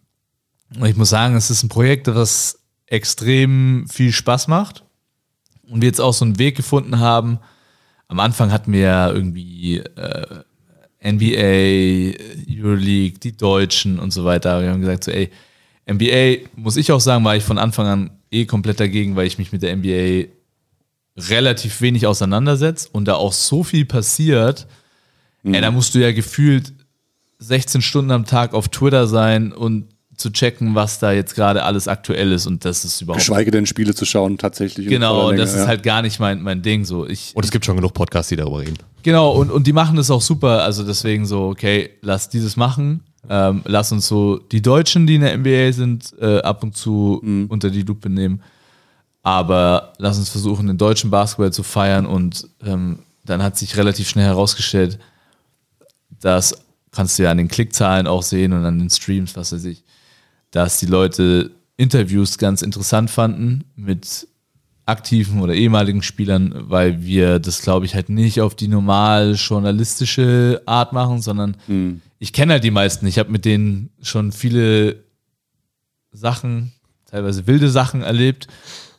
[0.78, 4.84] Und ich muss sagen, es ist ein Projekt, das extrem viel Spaß macht
[5.68, 7.38] und wir jetzt auch so einen Weg gefunden haben.
[8.08, 10.44] Am Anfang hatten wir ja irgendwie äh,
[11.02, 12.16] NBA,
[12.48, 14.62] Euroleague, die Deutschen und so weiter.
[14.62, 15.30] Wir haben gesagt, so, ey,
[15.90, 19.38] NBA, muss ich auch sagen, war ich von Anfang an eh komplett dagegen, weil ich
[19.38, 20.28] mich mit der NBA
[21.16, 24.66] relativ wenig auseinandersetzt und da auch so viel passiert,
[25.44, 26.72] ey, da musst du ja gefühlt
[27.38, 31.88] 16 Stunden am Tag auf Twitter sein und zu checken, was da jetzt gerade alles
[31.88, 34.88] aktuell ist und das ist überhaupt Geschweige denn Spiele zu schauen, tatsächlich.
[34.88, 35.66] genau und das ist ja.
[35.66, 38.36] halt gar nicht mein, mein Ding so ich Und es gibt schon genug Podcasts, die
[38.36, 38.78] darüber reden.
[39.02, 40.64] Genau, und, und die machen das auch super.
[40.64, 43.04] Also deswegen so, okay, lass dieses machen.
[43.28, 47.20] Ähm, lass uns so die Deutschen, die in der NBA sind, äh, ab und zu
[47.48, 48.42] unter die Lupe nehmen.
[49.26, 52.06] Aber lass uns versuchen, den deutschen Basketball zu feiern.
[52.06, 55.00] Und ähm, dann hat sich relativ schnell herausgestellt,
[56.20, 56.62] das
[56.92, 59.82] kannst du ja an den Klickzahlen auch sehen und an den Streams, was weiß ich,
[60.52, 64.28] dass die Leute Interviews ganz interessant fanden mit
[64.86, 70.62] aktiven oder ehemaligen Spielern, weil wir das, glaube ich, halt nicht auf die normal journalistische
[70.66, 71.56] Art machen, sondern
[72.20, 73.04] ich kenne halt die meisten.
[73.08, 75.02] Ich habe mit denen schon viele
[76.12, 76.70] Sachen,
[77.06, 78.46] teilweise wilde Sachen erlebt.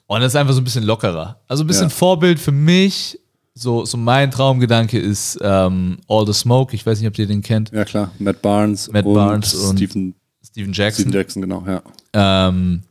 [0.08, 1.40] Und das ist einfach so ein bisschen lockerer.
[1.48, 1.96] Also ein bisschen Ja.
[1.96, 3.20] Vorbild für mich,
[3.54, 6.76] so, so mein Traumgedanke ist ähm, All the Smoke.
[6.76, 7.72] Ich weiß nicht, ob ihr den kennt.
[7.72, 8.12] Ja, klar.
[8.20, 11.04] Matt Barnes Matt und Barnes und Stephen, Steven Jackson.
[11.04, 11.82] Steven Jackson, genau, ja.
[12.14, 12.84] Ähm,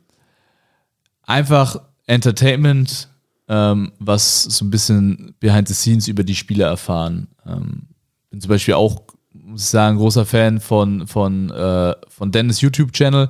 [1.23, 3.09] einfach Entertainment,
[3.47, 7.27] ähm, was so ein bisschen behind the scenes über die Spiele erfahren.
[7.45, 7.83] Ähm,
[8.29, 9.01] bin zum Beispiel auch,
[9.33, 13.29] muss ich sagen, großer Fan von, von, äh, von Dennis YouTube-Channel,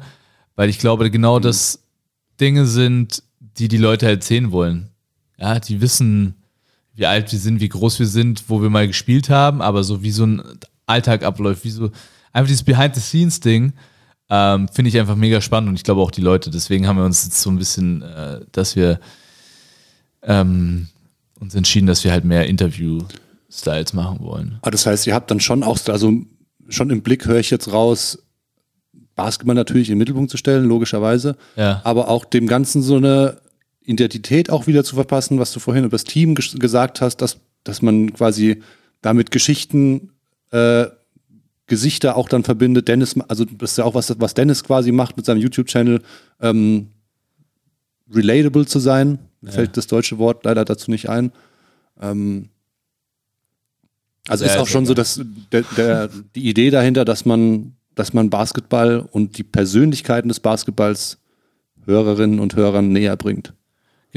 [0.55, 1.83] weil ich glaube, genau das
[2.39, 3.23] Dinge sind,
[3.59, 4.89] die die Leute halt sehen wollen.
[5.37, 6.35] Ja, die wissen,
[6.93, 10.01] wie alt wir sind, wie groß wir sind, wo wir mal gespielt haben, aber so
[10.03, 10.41] wie so ein
[10.85, 11.91] Alltag abläuft, wie so
[12.33, 13.73] einfach dieses Behind-the-Scenes-Ding,
[14.29, 16.49] ähm, finde ich einfach mega spannend und ich glaube auch die Leute.
[16.49, 18.99] Deswegen haben wir uns jetzt so ein bisschen, äh, dass wir
[20.23, 20.87] ähm,
[21.39, 24.57] uns entschieden, dass wir halt mehr Interview-Styles machen wollen.
[24.61, 26.11] Aber das heißt, ihr habt dann schon auch, also
[26.69, 28.17] schon im Blick höre ich jetzt raus,
[29.15, 31.81] Basketball natürlich in den Mittelpunkt zu stellen, logischerweise, Ja.
[31.83, 33.39] aber auch dem Ganzen so eine
[33.87, 37.37] Identität auch wieder zu verpassen, was du vorhin über das Team ges gesagt hast, dass,
[37.63, 38.61] dass man quasi
[39.01, 40.11] damit Geschichten,
[40.51, 40.87] äh,
[41.67, 42.87] Gesichter auch dann verbindet.
[42.87, 46.01] Dennis, also das ist ja auch was, was Dennis quasi macht mit seinem YouTube-Channel,
[46.41, 46.87] ähm,
[48.13, 49.19] relatable zu sein.
[49.41, 51.31] Mir fällt das deutsche Wort leider dazu nicht ein.
[52.01, 52.49] Ähm,
[54.27, 55.21] also Ja, ist auch schon so, dass
[55.51, 61.19] der, der, die Idee dahinter, dass man, dass man Basketball und die Persönlichkeiten des Basketballs
[61.85, 63.53] Hörerinnen und Hörern näher bringt.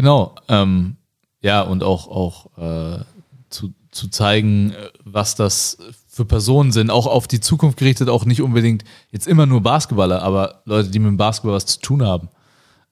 [0.01, 0.97] Genau, ähm,
[1.43, 3.05] ja, und auch, auch äh,
[3.51, 5.77] zu, zu zeigen, äh, was das
[6.09, 10.23] für Personen sind, auch auf die Zukunft gerichtet, auch nicht unbedingt jetzt immer nur Basketballer,
[10.23, 12.31] aber Leute, die mit dem Basketball was zu tun haben,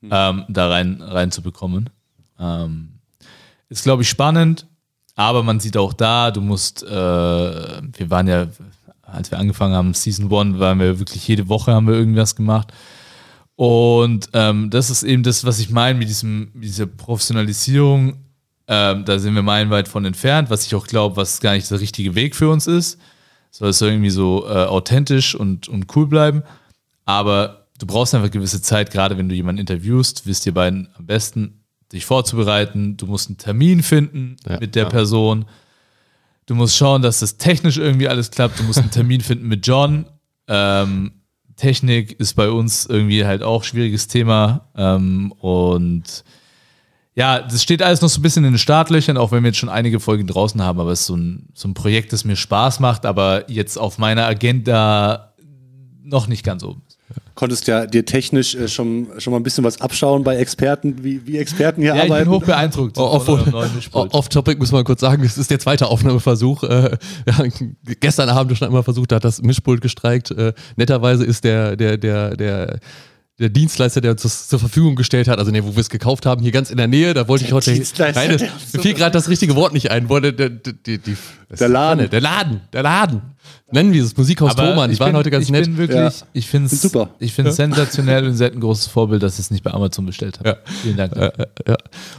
[0.03, 1.89] ähm, da rein, reinzubekommen.
[2.39, 2.99] Ähm,
[3.71, 4.67] ist, glaube ich, spannend,
[5.15, 8.49] aber man sieht auch da, du musst, äh, wir waren ja,
[9.01, 12.71] als wir angefangen haben, Season One, waren wir wirklich jede Woche haben wir irgendwas gemacht.
[13.59, 18.19] Und ähm, das ist eben das, was ich meine mit, diesem, mit dieser Professionalisierung.
[18.69, 21.81] Ähm, da sind wir meilenweit von entfernt, was ich auch glaube, was gar nicht der
[21.81, 23.01] richtige Weg für uns ist.
[23.51, 26.45] Soll es irgendwie so äh, authentisch und, und cool bleiben.
[27.05, 31.07] Aber du brauchst einfach gewisse Zeit, gerade wenn du jemanden interviewst, wisst ihr beiden am
[31.07, 32.97] besten, dich vorzubereiten.
[32.97, 34.89] Du musst einen Termin finden Ja, mit der ja.
[34.89, 35.47] Person.
[36.47, 38.61] Du musst schauen, dass das technisch irgendwie alles klappt.
[38.61, 40.07] Du musst einen Termin finden mit John.
[40.47, 41.11] Ähm,
[41.59, 44.69] Technik ist bei uns irgendwie halt auch schwieriges Thema.
[44.75, 46.25] Ähm, und
[47.15, 49.59] ja, das steht alles noch so ein bisschen in den Startlöchern, auch wenn wir jetzt
[49.59, 50.81] schon einige Folgen draußen haben.
[50.81, 53.99] Aber es ist so ein, so ein Projekt, das mir Spaß macht, aber jetzt auf
[53.99, 55.35] meiner Agenda
[56.03, 56.83] noch nicht ganz oben.
[57.35, 61.25] Konntest ja dir technisch äh, schon, schon mal ein bisschen was abschauen bei Experten, wie,
[61.27, 62.31] wie Experten hier Ja, ich bin arbeiten.
[62.31, 62.97] hoch beeindruckt.
[62.97, 64.15] Von Off-.
[64.15, 66.65] Off-Topic muss man kurz sagen, es ist der zweite Aufnahmeversuch.
[66.65, 66.97] Äh,
[67.33, 70.31] haben gestern Abend schon einmal versucht, da hat das Mischpult gestreikt.
[70.33, 72.81] Äh, netterweise ist der, der, der, der,
[73.39, 76.27] der Dienstleister, der uns das zur Verfügung gestellt hat, also nee, wo wir es gekauft
[76.27, 77.77] haben, hier ganz in der Nähe, da wollte ich heute.
[77.79, 78.43] Das, der uns
[78.73, 80.09] mir fiel gerade das richtige Wort nicht ein.
[80.09, 81.17] Wollte, der, der, die,
[81.51, 82.11] Der Laden.
[82.11, 83.22] Der Laden, der Laden.
[83.70, 85.64] Nennen wir es Musikhaus Aber Thomann, die ich waren bin, heute ganz ich nett.
[85.64, 86.11] Bin wirklich, Ja.
[86.32, 87.11] Ich finde es Super.
[87.18, 90.05] Ich finde es sensationell und seid ein großes Vorbild, dass ich es nicht bei Amazon
[90.07, 90.49] bestellt habe.
[90.51, 90.57] Ja.
[90.82, 91.14] Vielen Dank.
[91.16, 91.76] Ja.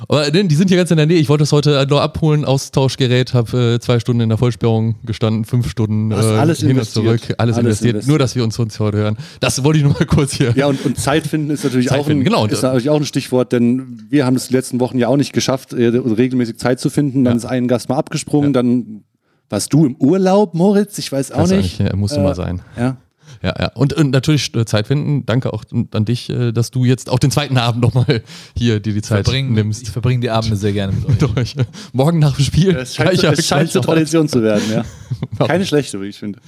[0.08, 1.18] Aber die sind hier ganz in der Nähe.
[1.18, 5.46] Ich wollte das heute nur abholen, Austauschgerät, habe äh, zwei Stunden in der Vollsperrung gestanden,
[5.46, 7.90] fünf Stunden äh, alles hin und zurück, alles, Alles investiert.
[7.96, 8.08] investiert.
[8.08, 9.18] Nur, dass wir uns, uns heute hören.
[9.40, 10.54] Das wollte ich nur mal kurz hier.
[10.56, 12.46] Ja, und, und Zeit finden ist natürlich, Zeit auch, finden, ein, genau.
[12.46, 15.34] ist natürlich auch ein Stichwort, denn wir haben es die letzten Wochen ja auch nicht
[15.34, 17.24] geschafft, äh, regelmäßig Zeit zu finden.
[17.24, 19.04] Dann ist ein Gast mal abgesprungen, dann
[19.50, 21.80] warst du im Urlaub, Moritz, ich weiß auch Das nicht.
[21.80, 22.62] eigentlich, ja, musste Äh, mal sein.
[22.78, 22.98] Ja.
[23.44, 23.68] Ja, ja.
[23.76, 25.26] Und, und natürlich äh, Zeit finden.
[25.26, 28.22] Danke auch an dich, äh, dass du jetzt auch den zweiten Abend nochmal
[28.58, 29.84] hier dir die Zeit Verbringen, nimmst.
[29.84, 31.06] Ich verbringe die Abende sehr gerne mit
[31.38, 31.54] euch.
[31.54, 31.56] Durch.
[31.94, 32.76] Morgen nach dem Spiel.
[32.76, 33.82] Es scheint, gleicher- es scheint zur.
[33.84, 34.84] Tradition zu werden, ja.
[35.48, 36.40] Keine schlechte, wie ich finde.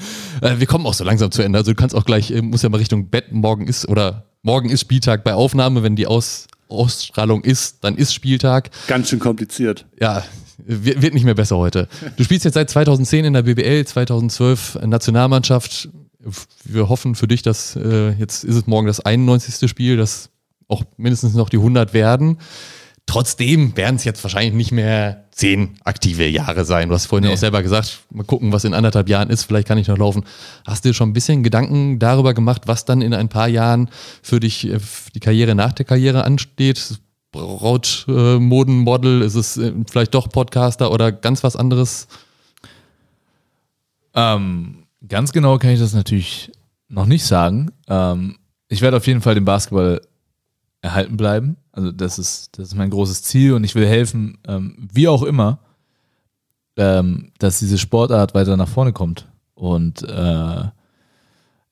[0.42, 1.60] Äh, wir kommen auch so langsam zu Ende.
[1.60, 3.32] Also du kannst auch gleich, äh, muss ja mal Richtung Bett.
[3.32, 5.84] Morgen ist oder morgen ist Spieltag bei Aufnahme.
[5.84, 8.70] Wenn die Aus, Ausstrahlung ist, dann ist Spieltag.
[8.88, 9.86] Ganz schön kompliziert.
[10.00, 10.24] Ja,
[10.58, 11.88] wird nicht mehr besser heute.
[12.18, 15.90] Du spielst jetzt seit 2010 in der BBL, 2012 Nationalmannschaft.
[16.64, 19.70] Wir hoffen für dich, dass äh, jetzt ist es morgen das 91.
[19.70, 20.30] Spiel, dass
[20.68, 22.38] auch mindestens noch die 100 werden.
[23.08, 26.88] Trotzdem werden es jetzt wahrscheinlich nicht mehr zehn aktive Jahre sein.
[26.88, 27.34] Du hast vorhin Nee.
[27.34, 29.44] auch selber gesagt, mal gucken, was in anderthalb Jahren ist.
[29.44, 30.24] Vielleicht kann ich noch laufen.
[30.66, 33.90] Hast du dir schon ein bisschen Gedanken darüber gemacht, was dann in ein paar Jahren
[34.22, 34.78] für dich äh,
[35.16, 37.00] die Karriere nach der Karriere ansteht?
[37.32, 39.22] Brautmodenmodel?
[39.22, 42.08] Ist es äh, vielleicht doch Podcaster oder ganz was anderes?
[44.14, 46.52] Ähm, ganz genau kann ich das natürlich
[46.90, 47.72] noch nicht sagen.
[47.88, 50.02] Ähm, ich werde auf jeden Fall den Basketball
[50.82, 51.58] erhalten bleiben.
[51.72, 55.24] Also das ist, das ist mein großes Ziel und ich will helfen, ähm, wie auch
[55.24, 55.60] immer,
[56.76, 60.64] ähm, dass diese Sportart weiter nach vorne kommt und äh,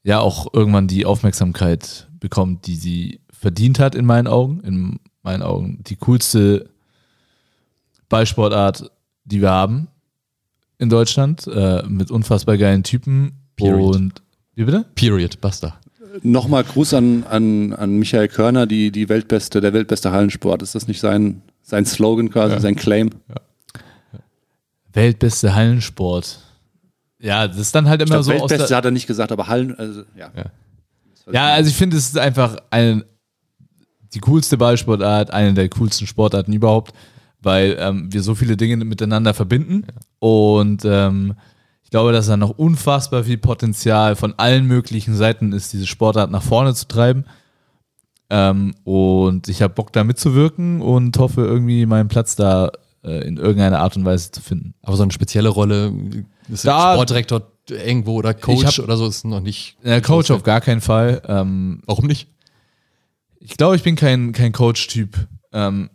[0.04, 4.62] ja auch irgendwann die Aufmerksamkeit bekommt, die sie verdient hat in meinen Augen.
[4.62, 6.70] In meinen Augen die coolste
[8.10, 8.92] Ballsportart,
[9.26, 9.88] die wir haben
[10.78, 13.34] in Deutschland, äh, mit unfassbar geilen Typen.
[13.56, 13.96] Period.
[13.96, 14.22] Und
[14.56, 14.86] wie bitte?
[14.96, 15.80] Period, basta.
[16.24, 20.64] Nochmal Gruß an, an, an Michael Körner, die, die Weltbeste, der weltbeste Hallensport.
[20.64, 23.12] Ist das nicht sein, sein Slogan quasi, sein Claim?
[24.92, 26.40] Weltbeste Hallensport.
[27.20, 29.06] Ja, das ist dann halt Ich immer glaub, so aus Weltbeste der, hat er nicht
[29.08, 30.32] gesagt, aber Hallen, also ja.
[30.36, 30.46] Ja.
[31.32, 33.04] Ja, also ich finde, es ist einfach ein,
[34.14, 36.94] die coolste Ballsportart, eine der coolsten Sportarten überhaupt,
[37.42, 39.86] weil ähm, wir so viele Dinge miteinander verbinden.
[40.20, 41.36] Und ähm,
[41.84, 46.32] ich glaube, dass da noch unfassbar viel Potenzial von allen möglichen Seiten ist, diese Sportart
[46.32, 47.26] nach vorne zu treiben.
[48.30, 52.72] Ähm, und ich habe Bock da mitzuwirken und hoffe irgendwie meinen Platz da
[53.04, 54.76] äh, in irgendeiner Art und Weise zu finden.
[54.84, 55.92] Aber so eine spezielle Rolle,
[56.48, 59.78] ist Da- Sportdirektor irgendwo oder Coach hab- oder so ist noch nicht.
[59.84, 61.22] Äh, Coach auf gar keinen Fall.
[61.28, 62.28] Ähm, Warum nicht?
[63.40, 65.28] Ich glaube, ich bin kein, kein Coach-Typ.
[65.52, 65.90] Ähm,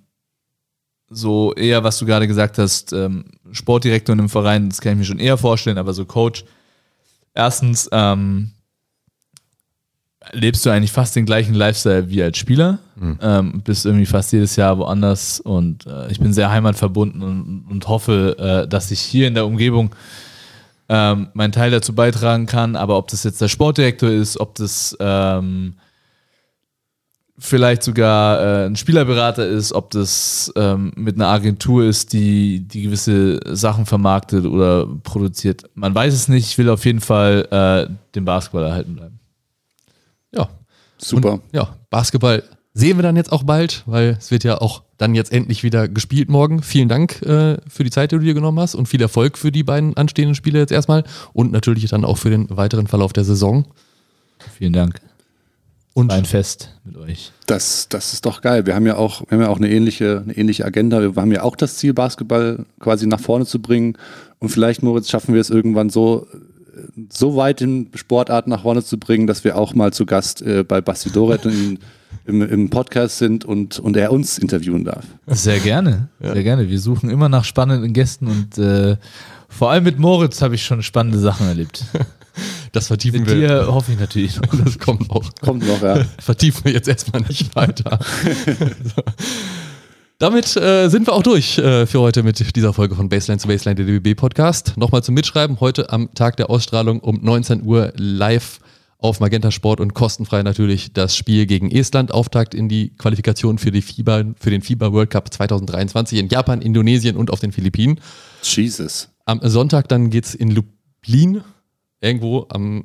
[1.09, 4.99] so eher, was du gerade gesagt hast, ähm, Sportdirektor in einem Verein, das kann ich
[4.99, 6.45] mir schon eher vorstellen, aber so Coach.
[7.35, 8.53] Erstens, ähm,
[10.33, 12.79] lebst du eigentlich fast den gleichen Lifestyle wie als Spieler.
[13.21, 17.89] Ähm, bist irgendwie fast jedes Jahr woanders und äh, ich bin sehr heimatverbunden und, und
[17.89, 19.95] hoffe, äh, dass ich hier in der Umgebung
[20.89, 22.77] ähm, meinen Teil dazu beitragen kann.
[22.77, 25.75] Aber ob das jetzt der Sportdirektor ist, ob das ähm,
[27.39, 32.83] vielleicht sogar äh, ein Spielerberater ist, ob das ähm, mit einer Agentur ist, die, die
[32.83, 35.65] gewisse Sachen vermarktet oder produziert.
[35.75, 36.47] Man weiß es nicht.
[36.47, 39.21] Ich will auf jeden Fall äh, den Basketball erhalten bleiben.
[40.33, 40.49] Ja.
[40.99, 41.35] Super.
[41.35, 45.15] Und, ja, Basketball sehen wir dann jetzt auch bald, weil es wird ja auch dann
[45.15, 46.63] jetzt endlich wieder gespielt morgen.
[46.63, 49.51] Vielen Dank äh, für die Zeit, die du dir genommen hast und viel Erfolg für
[49.51, 53.25] die beiden anstehenden Spiele jetzt erstmal und natürlich dann auch für den weiteren Verlauf der
[53.25, 53.65] Saison.
[54.57, 55.01] Vielen Dank.
[55.95, 57.31] Und Ein Fest mit euch.
[57.47, 58.67] Das, das ist doch geil.
[58.67, 61.01] Wir haben ja auch, wir haben ja auch eine ähnliche, eine ähnliche Agenda.
[61.01, 63.97] Wir haben ja auch das Ziel, Basketball quasi nach vorne zu bringen.
[64.41, 66.27] Und vielleicht, Moritz, schaffen wir es irgendwann so,
[67.11, 70.65] so weit in Sportarten nach vorne zu bringen, dass wir auch mal zu Gast äh,
[70.65, 71.79] bei Basti Doret in,
[72.27, 75.05] im, im Podcast sind und, und er uns interviewen darf.
[75.29, 76.09] Sehr gerne.
[76.21, 76.69] Sehr gerne.
[76.69, 78.97] Wir suchen immer nach spannenden Gästen und äh,
[79.49, 81.85] vor allem mit Moritz habe ich schon spannende Sachen erlebt.
[82.75, 83.49] das vertiefen Mit wir.
[83.49, 84.65] dir hoffe ich natürlich noch.
[84.65, 85.31] Das kommt auch.
[85.41, 86.05] Kommt noch, ja.
[86.19, 87.99] vertiefen wir jetzt erstmal nicht weiter.
[88.05, 89.03] so.
[90.19, 93.49] Damit äh, sind wir auch durch äh, für heute mit dieser Folge von Baseline zu
[93.49, 94.75] Baseline, der DBB Podcast.
[94.77, 98.61] Nochmal zum Mitschreiben, heute am Tag der Ausstrahlung um 19 Uhr live
[98.99, 102.11] auf Magenta Sport und kostenfrei natürlich das Spiel gegen Estland.
[102.13, 106.63] Auftakt in die Qualifikation für, die FIBA, für den FIBA World Cup 2023 in Japan,
[106.63, 108.01] Indonesien und auf den Philippinen.
[108.43, 109.11] Jesus.
[109.27, 111.43] Am Sonntag dann geht's in Lublin,
[112.05, 112.85] irgendwo am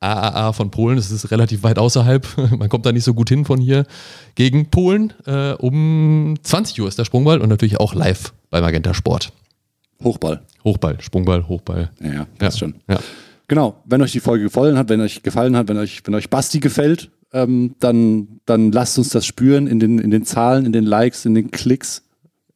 [0.00, 0.96] AAA von Polen.
[0.96, 2.26] Das ist relativ weit außerhalb.
[2.58, 3.84] Man kommt da nicht so gut hin von hier.
[4.34, 8.94] Gegen Polen äh, um 20 Uhr ist der Sprungball und natürlich auch live bei Magenta
[8.94, 9.32] Sport.
[10.02, 10.42] Hochball.
[10.64, 11.90] Hochball, Sprungball, Hochball.
[12.00, 12.74] Ja, ja, passt schon.
[12.88, 13.00] Ja.
[13.48, 16.30] Genau, wenn euch die Folge gefallen hat, wenn euch gefallen hat, wenn euch, wenn euch
[16.30, 20.72] Basti gefällt, ähm, dann, dann lasst uns das spüren in den, in den Zahlen, in
[20.72, 22.04] den Likes, in den Klicks.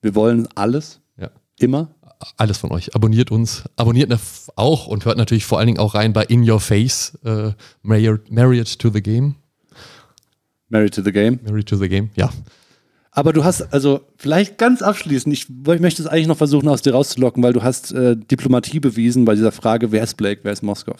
[0.01, 1.31] Wir wollen alles, ja.
[1.59, 1.95] immer.
[2.37, 2.95] Alles von euch.
[2.95, 3.65] Abonniert uns.
[3.77, 4.13] Abonniert
[4.57, 7.19] auch und hört natürlich vor allen Dingen auch rein bei In Your Face.
[7.25, 7.53] Äh,
[7.83, 9.37] Married, to the Game.
[10.69, 11.41] Married to the Game.
[11.45, 12.11] Married to the Game.
[12.15, 12.31] Ja.
[13.11, 16.81] Aber du hast, also vielleicht ganz abschließend, ich, ich möchte es eigentlich noch versuchen aus
[16.81, 20.53] dir rauszulocken, weil du hast äh, Diplomatie bewiesen bei dieser Frage, wer ist Blake, wer
[20.53, 20.97] ist Moskau?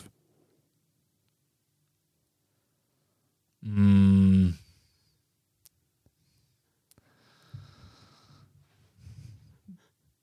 [3.63, 4.51] Mm.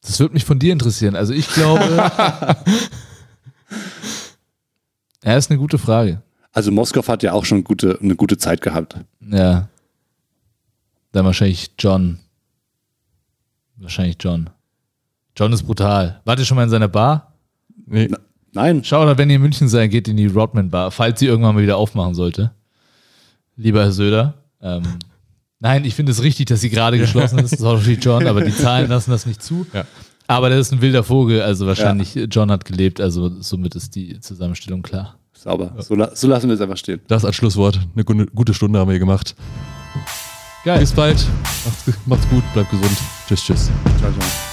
[0.09, 1.15] Das würde mich von dir interessieren.
[1.15, 1.83] Also ich glaube.
[5.23, 6.23] ja, ist eine gute Frage.
[6.51, 8.95] Also Moskau hat ja auch schon gute, eine gute Zeit gehabt.
[9.21, 9.69] Ja.
[11.11, 12.17] Dann wahrscheinlich John.
[13.75, 14.49] Wahrscheinlich John.
[15.37, 16.21] John ist brutal.
[16.25, 17.35] Wart ihr schon mal in seiner Bar?
[17.85, 18.09] Nee.
[18.51, 21.53] Nein, Schaut, wenn ihr in München seid, geht in die Rodman Bar, falls sie irgendwann
[21.53, 22.49] mal wieder aufmachen sollte.
[23.55, 24.33] Lieber Herr Söder.
[24.59, 24.81] Ähm,
[25.59, 27.57] nein, ich finde es richtig, dass sie gerade geschlossen ist.
[27.57, 29.65] Sorry, John, aber die Zahlen lassen das nicht zu.
[29.73, 29.85] Ja.
[30.27, 34.19] Aber das ist ein wilder Vogel, also wahrscheinlich John hat gelebt, also somit ist die
[34.19, 35.17] Zusammenstellung klar.
[35.33, 35.73] sauber.
[35.79, 37.01] So, la- so lassen wir es einfach stehen.
[37.07, 37.79] Das als Schlusswort.
[37.95, 39.35] Eine gute, gute Stunde haben wir gemacht.
[40.65, 40.79] Geil.
[40.79, 41.25] Bis bald.
[41.65, 42.97] Macht's, macht's gut, bleibt gesund.
[43.27, 43.69] Tschüss, tschüss.
[43.99, 44.48] Ciao, ciao.